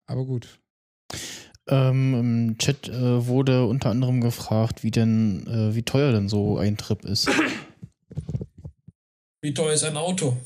[0.07, 0.59] Aber gut.
[1.67, 6.57] Ähm, Im Chat äh, wurde unter anderem gefragt, wie denn, äh, wie teuer denn so
[6.57, 7.29] ein Trip ist.
[9.41, 10.37] Wie teuer ist ein Auto?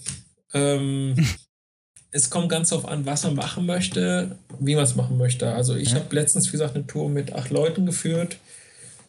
[0.53, 1.15] Ähm,
[2.11, 5.53] es kommt ganz darauf an, was man machen möchte, wie man es machen möchte.
[5.53, 5.99] Also ich Ja.
[5.99, 8.37] habe letztens, wie gesagt, eine Tour mit acht Leuten geführt.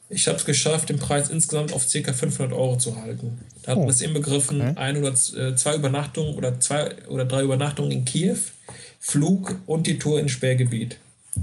[0.09, 2.13] Ich habe es geschafft, den Preis insgesamt auf ca.
[2.13, 3.39] 500 Euro zu halten.
[3.63, 4.73] Da hat Oh, man es inbegriffen, okay.
[4.77, 8.37] ein oder äh, zwei Übernachtungen oder zwei oder drei Übernachtungen in Kiew,
[9.01, 10.99] Flug und die Tour ins Sperrgebiet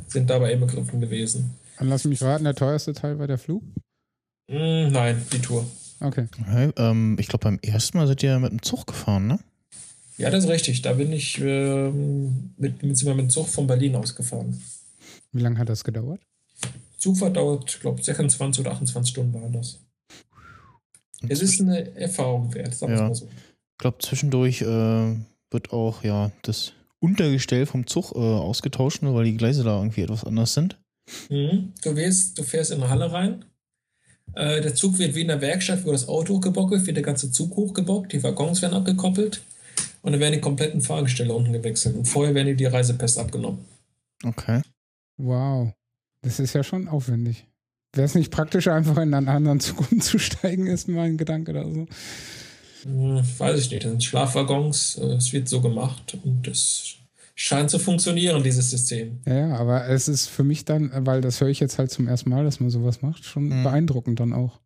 [0.07, 1.51] sind dabei inbegriffen gewesen.
[1.77, 3.63] Dann lass mich raten, der teuerste Teil war der Flug?
[4.49, 5.65] Hm, nein, die Tour.
[5.99, 6.27] Okay.
[6.41, 9.39] Okay, ähm, ich glaube, beim ersten Mal seid ihr mit dem Zug gefahren, ne?
[10.17, 10.81] Ja, das ist richtig.
[10.81, 14.61] Da bin ich ähm, mit, mit, mit dem Zug von Berlin ausgefahren.
[15.31, 16.21] Wie lange hat das gedauert?
[17.03, 19.79] Zugfahrt dauert, glaube ich, 26 oder 28 Stunden war das.
[21.27, 23.07] Es ist eine Erfahrung wert, sagen wir Ja.
[23.09, 23.25] mal so.
[23.25, 25.15] Ich glaube, zwischendurch äh,
[25.51, 30.03] wird auch ja das Untergestell vom Zug äh, ausgetauscht, nur weil die Gleise da irgendwie
[30.03, 30.79] etwas anders sind.
[31.29, 31.73] Mhm.
[31.83, 33.43] Du, wirst, du fährst in eine Halle rein.
[34.35, 37.03] Äh, der Zug wird wie in der Werkstatt, wo das Auto hochgebockt wird, wird der
[37.03, 39.41] ganze Zug hochgebockt, die Waggons werden abgekoppelt
[40.03, 41.97] und dann werden die kompletten Fahrgestelle unten gewechselt.
[41.97, 43.65] Und vorher werden dir die Reisepässe abgenommen.
[44.23, 44.61] Okay.
[45.17, 45.73] Wow.
[46.23, 47.45] Das ist ja schon aufwendig.
[47.93, 51.85] Wäre es nicht praktischer, einfach in einen anderen Zug umzusteigen, ist mein Gedanke da so.
[52.83, 56.95] Hm, weiß ich nicht, das sind Schlafwaggons, äh, es wird so gemacht und es
[57.35, 59.19] scheint zu funktionieren, dieses System.
[59.25, 62.07] Ja, ja, aber es ist für mich dann, weil das höre ich jetzt halt zum
[62.07, 63.63] ersten Mal, dass man sowas macht, schon Mhm.
[63.63, 64.59] beeindruckend dann auch.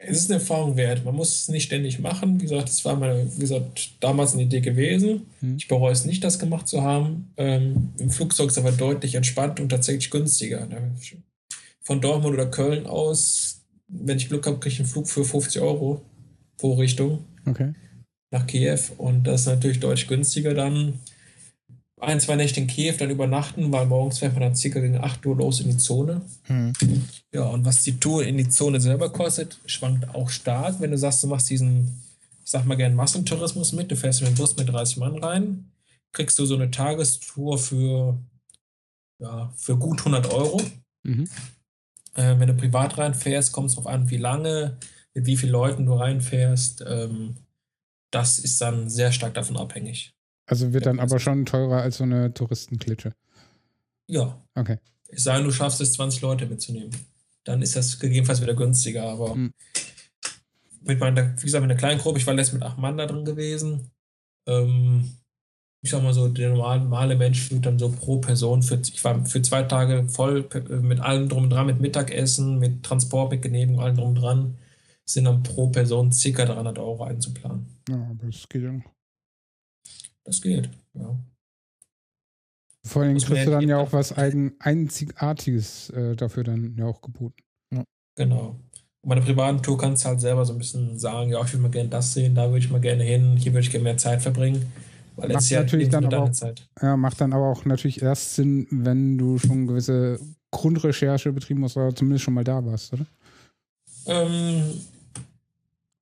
[0.00, 1.04] Es ist eine Erfahrung wert.
[1.04, 2.38] Man muss es nicht ständig machen.
[2.40, 5.22] Wie gesagt, es war meine, wie gesagt, damals eine Idee gewesen.
[5.40, 5.56] Hm.
[5.56, 7.32] Ich bereue es nicht, das gemacht zu haben.
[7.36, 10.66] Ähm, Im Flugzeug ist es aber deutlich entspannt und tatsächlich günstiger.
[10.66, 10.94] Ne?
[11.82, 15.60] Von Dortmund oder Köln aus, wenn ich Glück habe, kriege ich einen Flug für 50
[15.62, 16.02] Euro
[16.58, 17.72] pro Richtung Okay.
[18.30, 21.00] nach Kiew und das ist natürlich deutlich günstiger dann.
[22.00, 25.24] Ein, zwei Nächte in Kiew dann übernachten, weil morgens fährt man dann circa gegen 8
[25.26, 26.22] Uhr los in die Zone.
[26.44, 26.72] Hm.
[27.32, 30.80] Ja, und was die Tour in die Zone selber kostet, schwankt auch stark.
[30.80, 32.02] Wenn du sagst, du machst diesen,
[32.44, 35.70] ich sag mal gerne Massentourismus mit, du fährst mit dem Bus mit 30 Mann rein,
[36.12, 38.18] kriegst du so eine Tagestour für,
[39.18, 40.62] ja, für gut 100 Euro.
[41.02, 41.28] Mhm.
[42.14, 44.76] Äh, wenn du privat reinfährst, kommt es darauf an, wie lange,
[45.14, 46.84] mit wie vielen Leuten du reinfährst.
[46.86, 47.36] Ähm,
[48.10, 50.14] das ist dann sehr stark davon abhängig.
[50.48, 53.12] Also wird Ja, dann aber also- schon teurer als so eine Touristenklitsche.
[54.08, 54.78] Ja, Okay.
[55.08, 56.90] es sei denn, du schaffst es, 20 Leute mitzunehmen.
[57.44, 59.52] Dann ist das gegebenenfalls wieder günstiger, aber Mhm.
[60.82, 63.06] mit meiner, wie gesagt, mit einer kleinen Gruppe, ich war letztens mit acht Mann da
[63.06, 63.90] drin gewesen.
[64.46, 65.10] Ähm,
[65.82, 69.04] ich sag mal so, der normale, normale Mensch wird dann so pro Person für, ich
[69.04, 73.30] war für zwei Tage voll pe- mit allem drum und dran, mit Mittagessen, mit Transport,
[73.30, 74.58] mit Genehmigung, allem drum und dran,
[75.04, 76.44] sind dann pro Person ca.
[76.46, 77.66] 300 Euro einzuplanen.
[77.88, 78.90] Ja, aber das geht ja noch.
[80.28, 81.16] Das geht, ja.
[82.84, 86.84] Vor allem kriegst du ja dann ja auch was eigen, Einzigartiges äh, dafür dann ja
[86.84, 87.42] auch geboten.
[88.14, 88.56] Genau.
[89.00, 91.52] Und bei einer privaten Tour kannst du halt selber so ein bisschen sagen, ja, ich
[91.52, 93.84] würde mal gerne das sehen, da würde ich mal gerne hin, hier würde ich gerne
[93.84, 94.70] mehr Zeit verbringen.
[95.16, 96.68] Weil Macht es ja natürlich dann aber auch- Zeit.
[96.82, 101.76] Ja, macht dann aber auch natürlich erst Sinn, wenn du schon gewisse Grundrecherche betrieben hast
[101.78, 103.06] oder zumindest schon mal da warst, oder?
[104.06, 104.62] Ähm,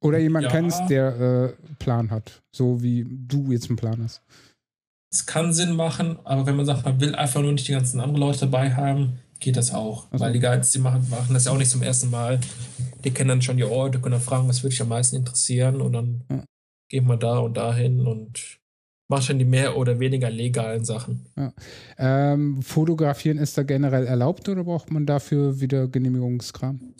[0.03, 0.51] Oder jemand Ja.
[0.51, 4.23] kennst, der äh, Plan hat, so wie du jetzt einen Plan hast.
[5.13, 8.01] es kann Sinn machen, aber wenn man sagt, man will einfach nur nicht die ganzen
[8.01, 10.11] anderen Leute dabei haben, geht das auch.
[10.13, 12.39] Also- Weil die Guides, die machen, machen das ja auch nicht zum ersten Mal.
[13.05, 15.81] Die kennen dann schon die Orte, können dann fragen, was würde dich am meisten interessieren
[15.81, 16.45] und dann Ja.
[16.91, 18.59] geht man da und dahin und
[19.09, 21.27] macht dann die mehr oder weniger legalen Sachen.
[21.97, 26.95] Ähm, fotografieren ist da generell erlaubt oder braucht man dafür wieder Genehmigungskram?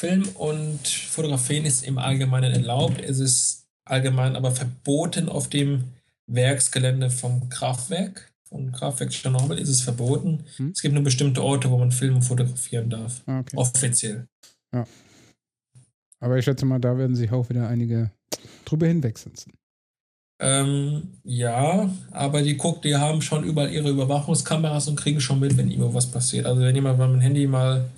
[0.00, 3.02] Film und Fotografieren ist im Allgemeinen erlaubt.
[3.02, 5.84] Es ist allgemein aber verboten auf dem
[6.26, 8.32] Werksgelände vom Kraftwerk.
[8.48, 10.42] Von Kraftwerk Tschernobyl ist es verboten.
[10.56, 10.70] Hm.
[10.70, 13.20] Es gibt nur bestimmte Orte, wo man filmen und fotografieren darf.
[13.26, 13.56] Ah, okay.
[13.58, 14.26] Offiziell.
[16.18, 18.10] Aber ich schätze mal, da werden sich auch wieder einige
[18.64, 19.52] drüber hinwegsetzen.
[20.40, 25.58] Ähm, ja, aber die guckt, die haben schon überall ihre Überwachungskameras und kriegen schon mit,
[25.58, 26.46] wenn irgendwo was passiert.
[26.46, 27.90] Also wenn jemand mit dem Handy mal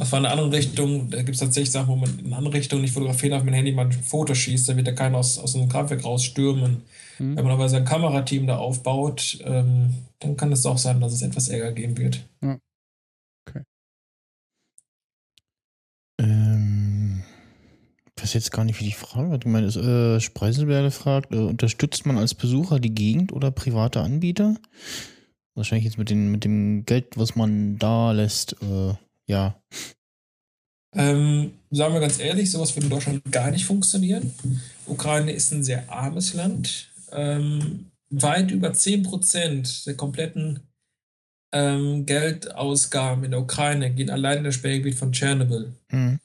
[0.00, 2.80] aus einer anderen Richtung, da gibt es tatsächlich Sachen, wo man in eine andere Richtung
[2.80, 5.38] nicht fotografieren darf, mit dem Handy mal ein Foto schießt, dann wird da keiner aus,
[5.38, 6.82] aus einem Kraftwerk rausstürmen.
[7.18, 7.36] Mhm.
[7.36, 11.20] Wenn man aber sein Kamerateam da aufbaut, ähm, dann kann es auch sein, dass es
[11.20, 12.24] etwas Ärger geben wird.
[16.18, 17.22] Ähm,
[18.16, 19.44] ich weiß jetzt gar nicht, wie die Frage wird.
[19.44, 24.56] Ich meine, äh, Spreiselberger fragt, äh, unterstützt man als Besucher die Gegend oder private Anbieter?
[25.54, 28.94] Wahrscheinlich jetzt mit, den, mit dem Geld, was man da lässt, äh,
[29.30, 29.60] ja.
[30.94, 34.34] Ähm, sagen wir ganz ehrlich, sowas würde in Deutschland gar nicht funktionieren.
[34.86, 36.90] Ukraine ist ein sehr armes Land.
[37.12, 40.60] Ähm, weit über 10% der kompletten
[41.52, 45.72] ähm, Geldausgaben in der Ukraine gehen allein in das Sperrgebiet von Tschernobyl.
[45.90, 46.18] Hm.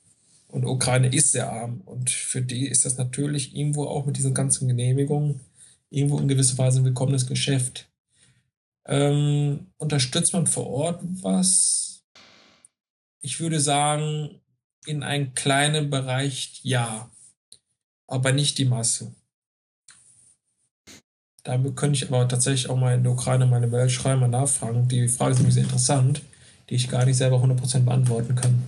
[0.48, 1.82] Und Ukraine ist sehr arm.
[1.86, 5.42] Und für die ist das natürlich irgendwo auch mit diesen ganzen Genehmigungen
[5.90, 7.88] irgendwo in gewisser Weise ein willkommenes Geschäft.
[8.88, 11.85] Ähm, unterstützt man vor Ort was?
[13.26, 14.40] Ich würde sagen,
[14.86, 17.10] in einem kleinen Bereich ja,
[18.06, 19.16] aber nicht die Masse.
[21.42, 24.88] Damit könnte ich aber tatsächlich auch mal in der Ukraine meine Welt schreiben, mal nachfragen.
[24.88, 26.22] Die Frage ist nämlich sehr interessant,
[26.70, 28.64] die ich gar nicht selber 100% beantworten kann.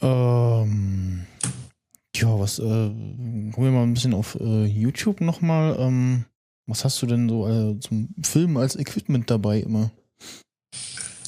[0.00, 1.26] Ähm,
[2.14, 5.74] ja, was, äh, gucken wir mal ein bisschen auf äh, YouTube nochmal.
[5.80, 6.24] Ähm,
[6.66, 9.90] was hast du denn so äh, zum Filmen als Equipment dabei immer?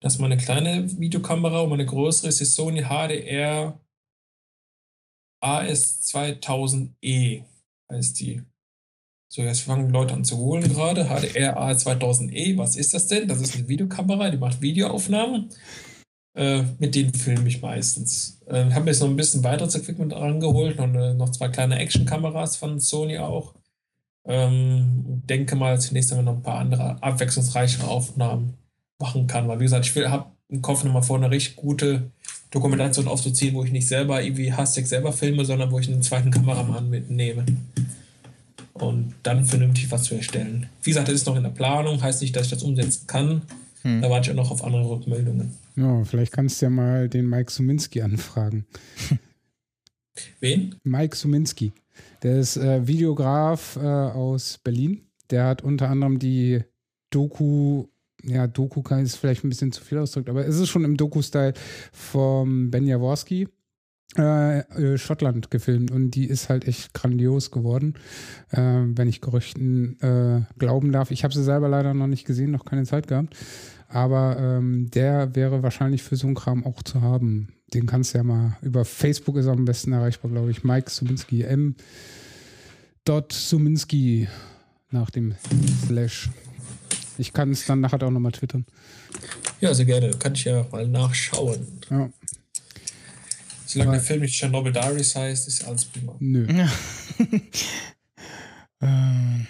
[0.00, 3.80] Das ist meine kleine Videokamera und meine größere ist die Sony HDR
[5.42, 7.44] AS2000E
[7.90, 8.42] heißt die.
[9.28, 11.06] So, jetzt fangen Leute an zu holen gerade.
[11.06, 13.26] HDR A2000E, was ist das denn?
[13.26, 15.50] Das ist eine Videokamera, die macht Videoaufnahmen.
[16.34, 18.40] Äh, mit denen filme ich meistens.
[18.46, 21.78] Äh, habe mir jetzt noch ein bisschen weiteres Equipment rangeholt und äh, noch zwei kleine
[21.78, 23.54] Actionkameras von Sony auch.
[24.26, 28.54] Ähm, denke mal, dass ich nächstes Mal noch ein paar andere abwechslungsreichere Aufnahmen
[28.98, 29.46] machen kann.
[29.46, 32.10] Weil, wie gesagt, ich habe im Kopf nochmal vor, eine richtig gute
[32.50, 36.30] Dokumentation aufzuziehen, wo ich nicht selber irgendwie hastig selber filme, sondern wo ich einen zweiten
[36.30, 37.44] Kameramann mitnehme.
[38.72, 40.68] Und dann vernünftig was zu erstellen.
[40.82, 43.42] Wie gesagt, das ist noch in der Planung, heißt nicht, dass ich das umsetzen kann.
[43.82, 44.02] Hm.
[44.02, 45.52] Da warte ich auch noch auf andere Rückmeldungen.
[45.76, 48.66] Ja, vielleicht kannst du ja mal den Mike Suminski anfragen.
[50.40, 50.76] Wen?
[50.84, 51.72] Mike Suminski.
[52.22, 55.06] Der ist äh, Videograf äh, aus Berlin.
[55.30, 56.62] Der hat unter anderem die
[57.10, 57.86] Doku
[58.26, 61.54] ja, Doku ist vielleicht ein bisschen zu viel ausdrückt, aber es ist schon im Doku-Style
[61.92, 63.48] vom Ben Jaworski.
[64.16, 67.94] Äh, äh, Schottland gefilmt und die ist halt echt grandios geworden,
[68.50, 71.10] äh, wenn ich Gerüchten äh, glauben darf.
[71.10, 73.34] Ich habe sie selber leider noch nicht gesehen, noch keine Zeit gehabt,
[73.88, 77.54] aber ähm, der wäre wahrscheinlich für so einen Kram auch zu haben.
[77.72, 80.64] Den kannst du ja mal über Facebook ist er am besten erreichbar, glaube ich.
[80.64, 81.76] Mike Suminski M.
[83.30, 84.28] Suminski
[84.90, 85.34] nach dem
[85.86, 86.30] Slash.
[87.18, 88.64] Ich kann es dann nachher auch nochmal twittern.
[89.60, 90.10] Ja, sehr gerne.
[90.10, 91.66] Kann ich ja mal nachschauen.
[91.90, 92.10] Ja.
[93.66, 96.14] Solange der Film nicht Chernobyl Diaries heißt, ist alles prima.
[96.18, 96.46] Nö.
[96.52, 96.68] Ja.
[98.84, 99.46] Ähm,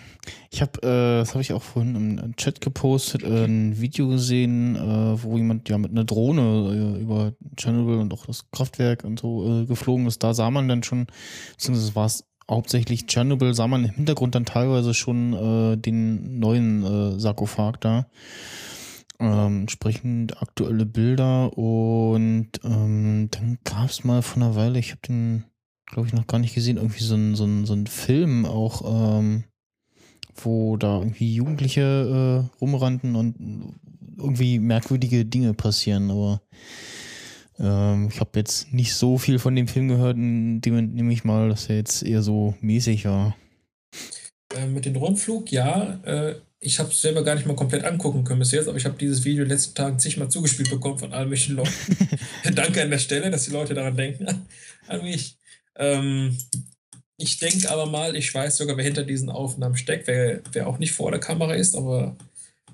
[0.51, 4.77] ich habe, äh, das habe ich auch vorhin im Chat gepostet, äh, ein Video gesehen,
[4.77, 9.21] äh, wo jemand ja mit einer Drohne äh, über Chernobyl und auch das Kraftwerk und
[9.21, 10.23] so äh, geflogen ist.
[10.23, 11.07] Da sah man dann schon,
[11.53, 16.85] beziehungsweise war es hauptsächlich Tschernobyl, sah man im Hintergrund dann teilweise schon äh, den neuen
[16.85, 18.07] äh, Sarkophag da.
[19.21, 25.01] Ähm, entsprechend aktuelle Bilder und ähm, dann gab es mal vor einer Weile, ich habe
[25.07, 25.45] den,
[25.87, 28.83] glaube ich, noch gar nicht gesehen, irgendwie so ein, so ein, so ein Film auch,
[29.21, 29.45] ähm,
[30.37, 33.75] wo da irgendwie Jugendliche äh, rumrannten und
[34.17, 36.41] irgendwie merkwürdige Dinge passieren, aber
[37.59, 41.49] ähm, ich habe jetzt nicht so viel von dem Film gehört, dem nehme ich mal,
[41.49, 43.37] dass er jetzt eher so mäßig war.
[44.57, 46.01] Äh, mit dem Rundflug, ja.
[46.05, 48.87] Äh, ich habe es selber gar nicht mal komplett angucken können bis jetzt, aber ich
[48.87, 51.97] habe dieses Video in den letzten Tagen zigmal zugespielt bekommen von allen möglichen Leuten.
[52.55, 54.27] Danke an der Stelle, dass die Leute daran denken,
[54.89, 55.37] an mich.
[55.77, 56.37] Ähm,
[57.17, 60.79] ich denke aber mal, ich weiß sogar, wer hinter diesen Aufnahmen steckt, wer, wer auch
[60.79, 62.17] nicht vor der Kamera ist, aber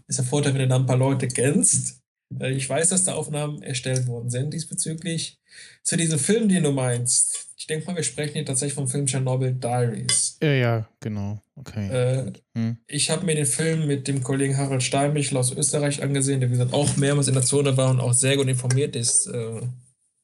[0.06, 2.00] ist der Vorteil, wenn du dann ein paar Leute kennst.
[2.38, 5.38] Äh, ich weiß, dass da Aufnahmen erstellt worden sind diesbezüglich.
[5.82, 7.48] Zu diesem Film, den du meinst.
[7.56, 10.38] Ich denke mal, wir sprechen hier tatsächlich vom Film Chernobyl Diaries.
[10.42, 11.42] Ja, ja, genau.
[11.56, 11.88] Okay.
[11.88, 12.78] Äh, hm.
[12.86, 16.54] Ich habe mir den Film mit dem Kollegen Harald Steinbichel aus Österreich angesehen, der wie
[16.54, 19.60] gesagt auch mehrmals in der Zone war und auch sehr gut informiert ist äh,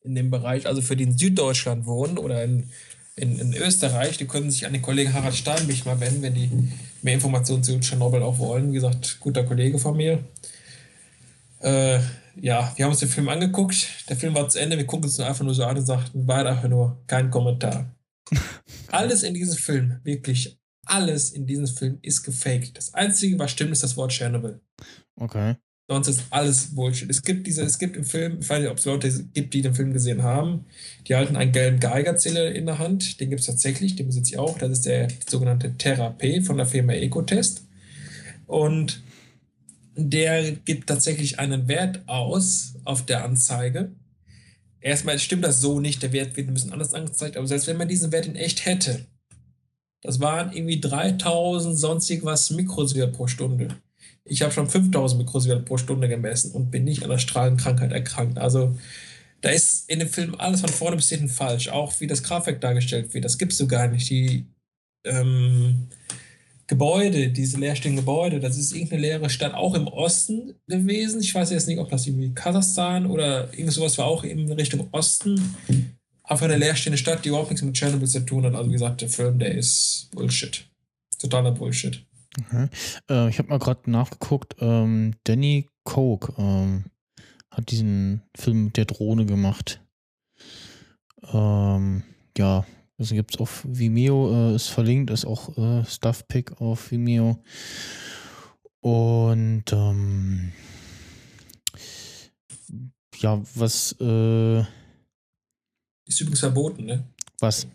[0.03, 0.67] in dem Bereich.
[0.67, 2.71] Also für die in Süddeutschland wohnen oder in,
[3.17, 6.51] in, in, Österreich, die können sich an den Kollegen Harald Steinbichel mal wenden, wenn die
[7.03, 8.71] mehr Informationen zu Tschernobyl auch wollen.
[8.71, 10.23] Wie gesagt, guter Kollege von mir.
[11.61, 11.99] Äh,
[12.39, 13.89] ja, wir haben uns den Film angeguckt.
[14.09, 14.77] Der Film war zu Ende.
[14.77, 17.91] Wir gucken uns einfach nur so an und sagten beide einfach nur kein Kommentar.
[18.89, 22.77] alles in diesem Film, wirklich alles in diesem Film ist gefaked.
[22.77, 24.61] Das Einzige, was stimmt, ist das Wort Chernobyl.
[25.17, 25.57] Okay.
[25.89, 27.09] Sonst ist alles Bullshit.
[27.09, 29.63] Es gibt diese, es gibt im Film, ich weiß nicht, ob es Leute gibt, die
[29.63, 30.65] den Film gesehen haben,
[31.07, 33.21] die halten einen gelben Geigerzähler in der Hand.
[33.21, 34.59] Den gibt es tatsächlich, den besitze ich auch.
[34.59, 37.65] Das ist der sogenannte Therapie von der Firma Ecotest.
[38.47, 39.01] Und
[39.95, 43.93] der gibt tatsächlich einen Wert aus auf der Anzeige.
[44.81, 47.77] Erstmal stimmt das so nicht, der Wert wird ein bisschen anders angezeigt, aber selbst wenn
[47.77, 49.07] man diesen Wert in echt hätte,
[50.03, 53.69] das waren irgendwie 3000 sonstig was Mikrosievert pro Stunde.
[54.29, 58.39] Ich habe schon 5000 Mikrosievert pro Stunde gemessen und bin nicht an der Strahlenkrankheit erkrankt.
[58.39, 58.77] Also
[59.41, 61.69] da ist in dem Film alles von vorne bis hinten falsch.
[61.69, 64.11] Auch wie das Kraftwerk dargestellt wird, das gibst du gar nicht.
[64.11, 64.47] Die
[65.05, 65.89] ähm,
[66.67, 71.21] Gebäude, diese leerstehenden Gebäude, das ist irgendeine leere Stadt auch im Osten gewesen.
[71.21, 74.89] Ich weiß jetzt nicht, ob das irgendwie Kasachstan oder irgend sowas war auch in Richtung
[74.91, 75.55] Osten.
[76.25, 78.55] Einfach eine leerstehende Stadt, die überhaupt nichts mit Chernobyl zu tun hat.
[78.57, 80.67] Also wie gesagt, der Film, der ist Bullshit.
[81.21, 82.05] Totaler Bullshit.
[82.39, 82.69] Okay.
[83.09, 84.57] Äh, ich habe mal gerade nachgeguckt.
[84.61, 86.85] Ähm, Danny Coke ähm,
[87.51, 89.81] hat diesen Film mit der Drohne gemacht.
[91.33, 92.03] Ähm,
[92.37, 92.67] ja,
[92.99, 97.43] also gibt es auf Vimeo, äh, ist verlinkt, ist auch äh, Stuffpick auf Vimeo.
[98.81, 100.53] Und ähm,
[103.19, 104.61] ja, was äh,
[106.07, 107.05] ist übrigens verboten, ne?
[107.41, 107.67] Was?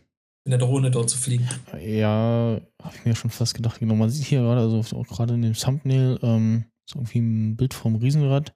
[0.43, 1.47] In der Drohne dort zu fliegen.
[1.79, 3.79] Ja, habe ich mir schon fast gedacht.
[3.79, 7.55] Genau, man sieht hier gerade, also auch gerade in dem Thumbnail, ähm, so irgendwie ein
[7.55, 8.53] Bild vom Riesenrad.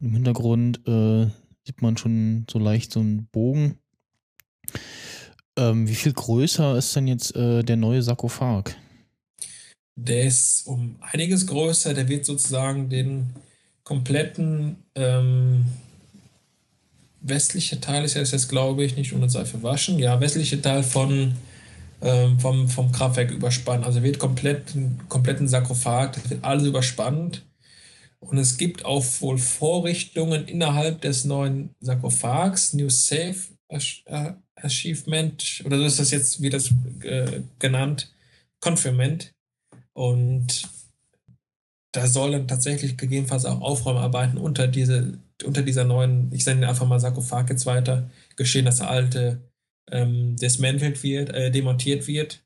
[0.00, 1.26] Und im Hintergrund äh,
[1.64, 3.76] sieht man schon so leicht so einen Bogen.
[5.58, 8.76] Ähm, wie viel größer ist denn jetzt äh, der neue Sarkophag?
[9.96, 11.92] Der ist um einiges größer.
[11.92, 13.30] Der wird sozusagen den
[13.84, 15.66] kompletten ähm,
[17.20, 19.98] westliche Teil ist jetzt, glaube ich, nicht ohne Seife waschen.
[19.98, 21.34] Ja, westliche Teil von,
[22.02, 23.84] ähm, vom, vom Kraftwerk überspannt.
[23.84, 24.74] Also wird komplett,
[25.08, 27.42] kompletten Sarkophag, das wird alles überspannt.
[28.20, 33.36] Und es gibt auch wohl Vorrichtungen innerhalb des neuen Sarkophags, New Safe
[33.68, 36.70] äh, Achievement, oder so ist das jetzt, wie das
[37.02, 38.12] äh, genannt,
[38.60, 39.32] Confirmament.
[39.94, 40.68] Und
[41.92, 47.00] da sollen tatsächlich gegebenenfalls auch Aufräumarbeiten unter, diese, unter dieser neuen, ich nenne einfach mal
[47.00, 49.40] Sarkophag jetzt weiter, geschehen, dass der alte
[49.90, 52.42] ähm, dismantelt wird, äh, demontiert wird.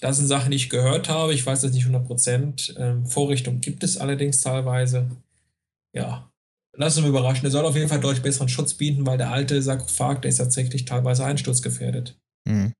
[0.00, 1.34] Das sind Sachen, die ich gehört habe.
[1.34, 2.74] Ich weiß das nicht 100 Prozent.
[2.78, 5.10] Ähm, Vorrichtung gibt es allerdings teilweise.
[5.94, 6.30] Ja,
[6.74, 7.42] lass uns überraschen.
[7.42, 10.38] Der soll auf jeden Fall deutlich besseren Schutz bieten, weil der alte Sarkophag, der ist
[10.38, 12.18] tatsächlich teilweise einsturzgefährdet.
[12.48, 12.72] Hm.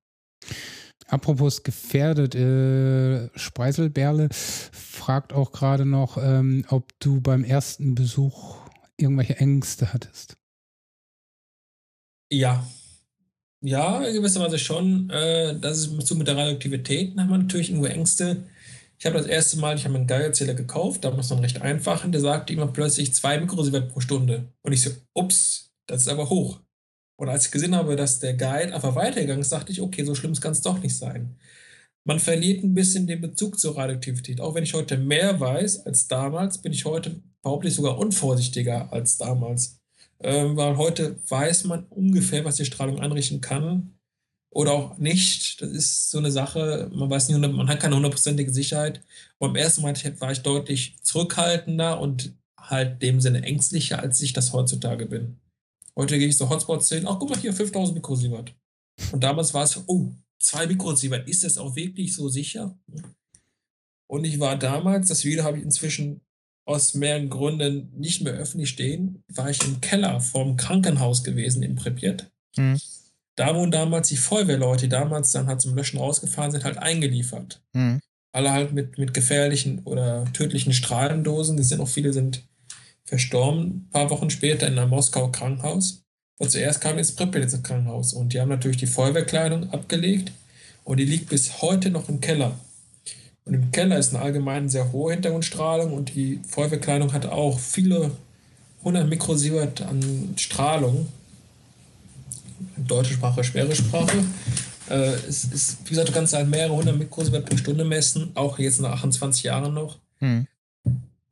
[1.07, 8.60] Apropos gefährdet, äh, Spreiselberle fragt auch gerade noch, ähm, ob du beim ersten Besuch
[9.01, 10.37] irgendwelche Ängste hattest.
[12.31, 12.65] Ja.
[13.63, 15.09] Ja, gewisserweise schon.
[15.09, 18.43] Äh, das ist so mit der Radioaktivität, da hat man natürlich irgendwo Ängste.
[18.97, 22.11] Ich habe das erste Mal, ich habe einen Geigerzähler gekauft, damals noch recht einfach, und
[22.11, 24.53] der sagte immer plötzlich zwei Mikrosievert pro Stunde.
[24.61, 26.59] Und ich so, ups, das ist aber hoch.
[27.19, 30.15] Und als ich gesehen habe, dass der Guide einfach weitergegangen ist, dachte ich, okay, so
[30.15, 31.35] schlimm kann es doch nicht sein.
[32.03, 34.41] Man verliert ein bisschen den Bezug zur Radioaktivität.
[34.41, 38.91] Auch wenn ich heute mehr weiß als damals, bin ich heute, behaupte ich, sogar unvorsichtiger
[38.91, 39.79] als damals.
[40.19, 43.95] Ähm, weil heute weiß man ungefähr, was die Strahlung anrichten kann
[44.51, 45.61] oder auch nicht.
[45.61, 49.01] Das ist so eine Sache, man weiß nicht, man hat keine hundertprozentige Sicherheit.
[49.39, 54.53] Beim ersten Mal war ich deutlich zurückhaltender und halt dem Sinne ängstlicher, als ich das
[54.53, 55.39] heutzutage bin.
[55.95, 58.53] Heute gehe ich so Hotspots sehen, ach guck mal hier, 5000 Mikrosievert.
[59.11, 60.11] Und damals war es, oh,
[60.43, 62.77] zwei Mikrosievert, ist das auch wirklich so sicher?
[64.07, 66.21] Und ich war damals, das Video habe ich inzwischen
[66.65, 71.75] aus mehreren Gründen nicht mehr öffentlich stehen, war ich im Keller vom Krankenhaus gewesen in
[71.75, 72.31] Pripyat.
[72.55, 72.79] Hm.
[73.35, 77.63] Da wurden damals die Feuerwehrleute, die damals dann halt zum Löschen rausgefahren sind, halt eingeliefert.
[77.73, 77.99] Hm.
[78.33, 81.57] Alle halt mit, mit gefährlichen oder tödlichen Strahlendosen.
[81.57, 82.47] Es sind auch viele sind
[83.03, 86.00] verstorben, ein paar Wochen später in einem Moskauer Krankenhaus.
[86.41, 90.31] Und zuerst kam jetzt Pripyat ins Krankenhaus und die haben natürlich die Feuerwehrkleidung abgelegt
[90.83, 92.59] und die liegt bis heute noch im Keller.
[93.45, 98.09] Und im Keller ist eine allgemein sehr hohe Hintergrundstrahlung und die Feuerwehrkleidung hat auch viele
[98.79, 101.09] 100 Mikrosievert an Strahlung.
[102.75, 104.17] Deutsche Sprache, schwere Sprache.
[104.89, 108.57] Äh, es ist, wie gesagt, du kannst halt mehrere hundert Mikrosievert pro Stunde messen, auch
[108.57, 109.99] jetzt nach 28 Jahren noch.
[110.17, 110.47] Hm.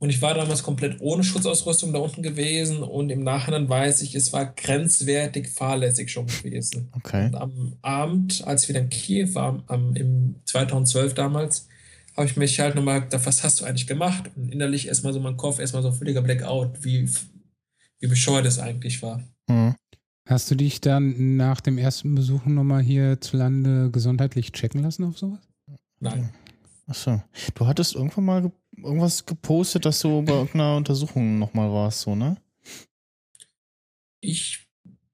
[0.02, 4.16] Und ich war damals komplett ohne Schutzausrüstung da unten gewesen und im Nachhinein weiß ich,
[4.16, 6.89] es war grenzwertig fahrlässig schon gewesen.
[6.93, 7.26] Okay.
[7.26, 11.68] Und am Abend, als wieder in Kiew war, am, im 2012 damals,
[12.16, 14.32] habe ich mich halt nochmal gedacht, was hast du eigentlich gemacht?
[14.38, 17.10] Und innerlich erstmal so mein Kopf, erstmal so ein völliger Blackout, wie,
[18.00, 19.22] wie bescheuert es eigentlich war.
[19.50, 19.76] Hm.
[20.26, 25.04] Hast du dich dann nach dem ersten Besuch nochmal hier zu Lande gesundheitlich checken lassen
[25.04, 25.39] auf sowas?
[26.00, 26.30] Nein.
[26.88, 27.22] Achso.
[27.56, 28.52] Du hattest irgendwann mal
[28.84, 32.38] irgendwas gepostet, dass du bei irgendeiner Untersuchung nochmal warst, so, ne?
[34.21, 34.67] Ich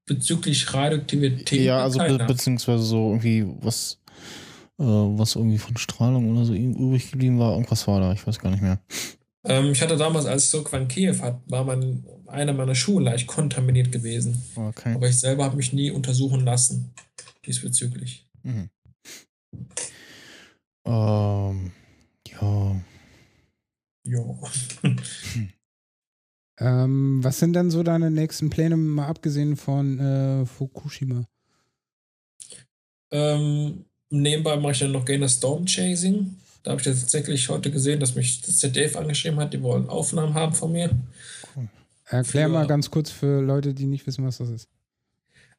[0.05, 1.61] bezüglich Radioaktivität.
[1.61, 3.99] Ja, also be beziehungsweise so irgendwie was,
[4.79, 7.53] äh, was irgendwie von Strahlung oder so übrig geblieben war.
[7.53, 8.79] Irgendwas war da, ich weiß gar nicht mehr.
[9.45, 13.01] ähm, ich hatte damals, als ich so in Kiew hat, war mein, einer meiner Schuhe
[13.01, 14.41] leicht kontaminiert gewesen.
[14.55, 14.93] Okay.
[14.93, 16.93] Aber ich selber habe mich nie untersuchen lassen
[17.45, 18.27] diesbezüglich.
[18.43, 18.69] Mhm.
[20.85, 21.71] Ähm,
[22.29, 22.75] ja.
[24.05, 24.23] Ja.
[26.57, 31.27] Ähm, was sind denn so deine nächsten Pläne, mal abgesehen von äh, Fukushima?
[33.11, 36.35] ähm, nebenbei mache ich dann noch gerne Storm Chasing.
[36.63, 39.87] Da habe ich jetzt tatsächlich heute gesehen, dass mich das ZDF angeschrieben hat, die wollen
[39.89, 40.89] Aufnahmen haben von mir.
[42.05, 44.69] Erklär Für- mal ganz kurz für Leute, die nicht wissen, was das ist.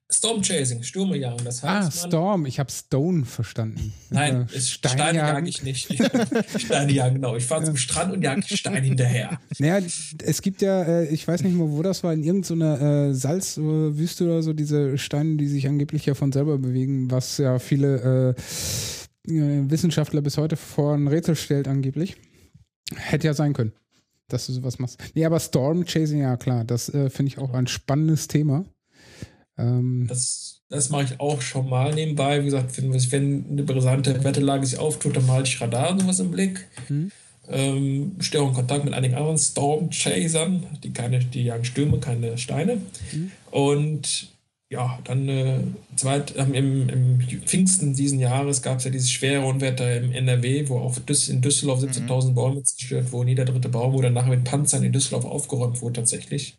[0.09, 1.44] Storm Chasing, Stürme jagen.
[1.44, 2.46] Das Ah, heißt, man, Storm.
[2.46, 3.92] Ich habe Stone verstanden.
[4.11, 5.88] Nein, Äh, es, Steine jage ich nicht.
[6.59, 7.34] Steine jagen, genau.
[7.34, 9.40] Ich fahre zum Strand und jage Steine hinterher.
[9.59, 9.84] Naja,
[10.22, 14.24] es gibt ja, äh, ich weiß nicht mehr, wo das war, in irgendeiner äh, Salzwüste
[14.26, 18.34] oder so, diese Steine, die sich angeblich ja von selber bewegen, was ja viele
[19.26, 22.16] äh, äh, Wissenschaftler bis heute vor ein Rätsel stellt, angeblich.
[22.94, 23.72] Hätte ja sein können,
[24.28, 24.98] dass du sowas machst.
[25.14, 28.64] Nee, aber Storm Chasing, ja klar, das äh, finde ich auch ein spannendes Thema.
[29.59, 32.40] Ähm, Das, das mache ich auch schon mal nebenbei.
[32.40, 36.20] Wie gesagt, wenn, wenn eine brisante Wetterlage sich auftut, dann halte ich Radar und sowas
[36.20, 36.66] im Blick.
[36.88, 37.11] Mhm.
[37.48, 41.98] Ähm, stehe auch in Kontakt mit einigen anderen Storm Chasern, die keine, die jagen Stürme,
[41.98, 42.78] keine Steine.
[43.52, 44.32] Und
[44.68, 45.61] ja, dann äh,
[45.94, 50.68] zweit, ähm, im, im Pfingsten diesen Jahres gab es ja dieses schwere Unwetter im NRW,
[50.68, 53.28] wo auch Düs in Düsseldorf 17.000 Bäume zerstört wurden.
[53.28, 56.57] Jeder dritte Baum wurde danach mit Panzern in Düsseldorf aufgeräumt wurde tatsächlich.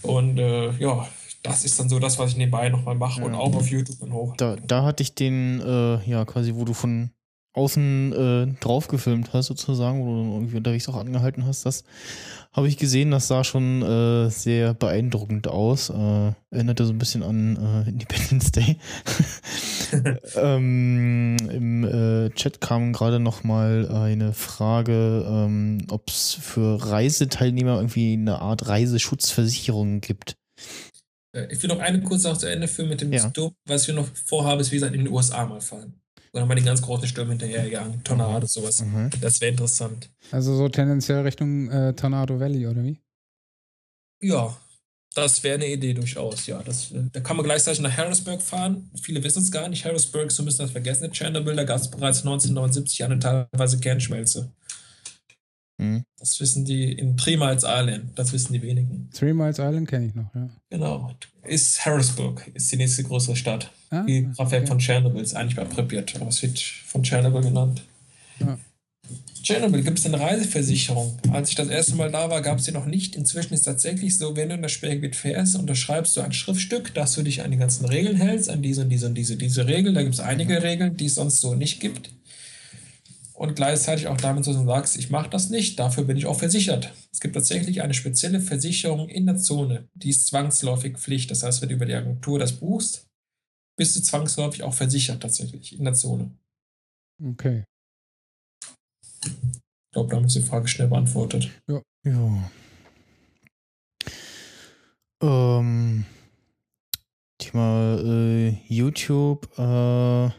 [0.00, 1.06] Und äh, ja,
[1.44, 3.38] das ist dann so das, was ich nebenbei nochmal mache und Ja.
[3.38, 4.34] auch auf YouTube dann hoch.
[4.36, 7.10] Da, da hatte ich den, äh, ja, quasi, wo du von
[7.52, 11.84] außen äh, drauf gefilmt hast, sozusagen, wo du irgendwie unterwegs auch angehalten hast, das
[12.52, 15.90] habe ich gesehen, das sah schon äh, sehr beeindruckend aus.
[15.90, 18.78] Äh, erinnerte so ein bisschen an äh, Independence Day.
[20.36, 27.76] ähm, Im äh, Chat kam gerade noch mal eine Frage, ähm, ob es für Reiseteilnehmer
[27.76, 30.36] irgendwie eine Art Reiseschutzversicherung gibt.
[31.34, 33.28] Äh, Ich will noch eine kurze Sache zu Ende führen mit dem Ja.
[33.28, 33.54] Sturm.
[33.66, 35.94] Was wir noch vorhaben, ist, wie gesagt, in den USA mal fahren.
[36.32, 38.80] Oder mal den ganz großen Stürmen hinterherjagen, Tornado, sowas.
[38.82, 39.10] Mhm.
[39.20, 40.10] Das wäre interessant.
[40.32, 42.98] Also so tendenziell Richtung äh, Tornado Valley, oder wie?
[44.20, 44.56] Ja,
[45.14, 46.60] das wäre eine Idee durchaus, ja.
[46.64, 48.90] Das, äh, da kann man gleichzeitig nach Harrisburg fahren.
[49.00, 49.84] Viele wissen es gar nicht.
[49.84, 51.54] Harrisburg ist so ein bisschen das vergessene Tschernobyl.
[51.54, 54.50] Da gab es bereits 1979 eine teilweise Kernschmelze.
[55.84, 56.04] Mhm.
[56.18, 58.10] Das wissen die in Three Miles Island.
[58.14, 59.10] Das wissen die wenigen.
[59.12, 60.48] Three Miles Island kenne ich noch, ja.
[60.70, 61.12] Genau.
[61.42, 63.70] Ist Harrisburg, ist die nächste größere Stadt.
[63.90, 64.66] Ah, Die Kraftwerk okay.
[64.66, 67.82] von Tschernobyl ist eigentlich bei Pripyat, aber es wird von Tschernobyl genannt.
[68.40, 68.58] Ja.
[69.42, 71.18] Tschernobyl gibt es eine Reiseversicherung.
[71.30, 73.14] Als ich das erste Mal da war, gab es die noch nicht.
[73.14, 76.94] Inzwischen ist es tatsächlich so, wenn du in das Sperrgebiet fährst, unterschreibst du ein Schriftstück,
[76.94, 79.66] dass du dich an die ganzen Regeln hältst, an diese und diese und diese, diese
[79.66, 79.94] Regeln.
[79.94, 82.08] Da gibt es einige Regeln, die es sonst so nicht gibt.
[83.34, 86.38] Und gleichzeitig auch damit, dass du sagst, ich mache das nicht, dafür bin ich auch
[86.38, 86.92] versichert.
[87.12, 91.32] Es gibt tatsächlich eine spezielle Versicherung in der Zone, die ist zwangsläufig Pflicht.
[91.32, 93.08] Das heißt, wenn du über die Agentur das buchst,
[93.76, 96.30] bist du zwangsläufig auch versichert tatsächlich in der Zone.
[97.20, 97.64] Okay.
[99.24, 101.50] Ich glaube, damit ist die Frage schnell beantwortet.
[101.66, 102.50] Ja.
[105.20, 106.04] Ähm,
[107.38, 109.48] Thema äh, YouTube.
[109.58, 110.30] Äh,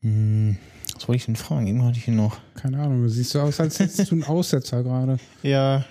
[0.00, 0.58] hm,
[0.98, 1.66] was wollte ich denn fragen?
[1.68, 2.38] Eben hatte ich hier noch.
[2.54, 5.18] Keine Ahnung, du siehst so aus, als hättest du einen Aussetzer gerade.
[5.42, 5.84] Ja.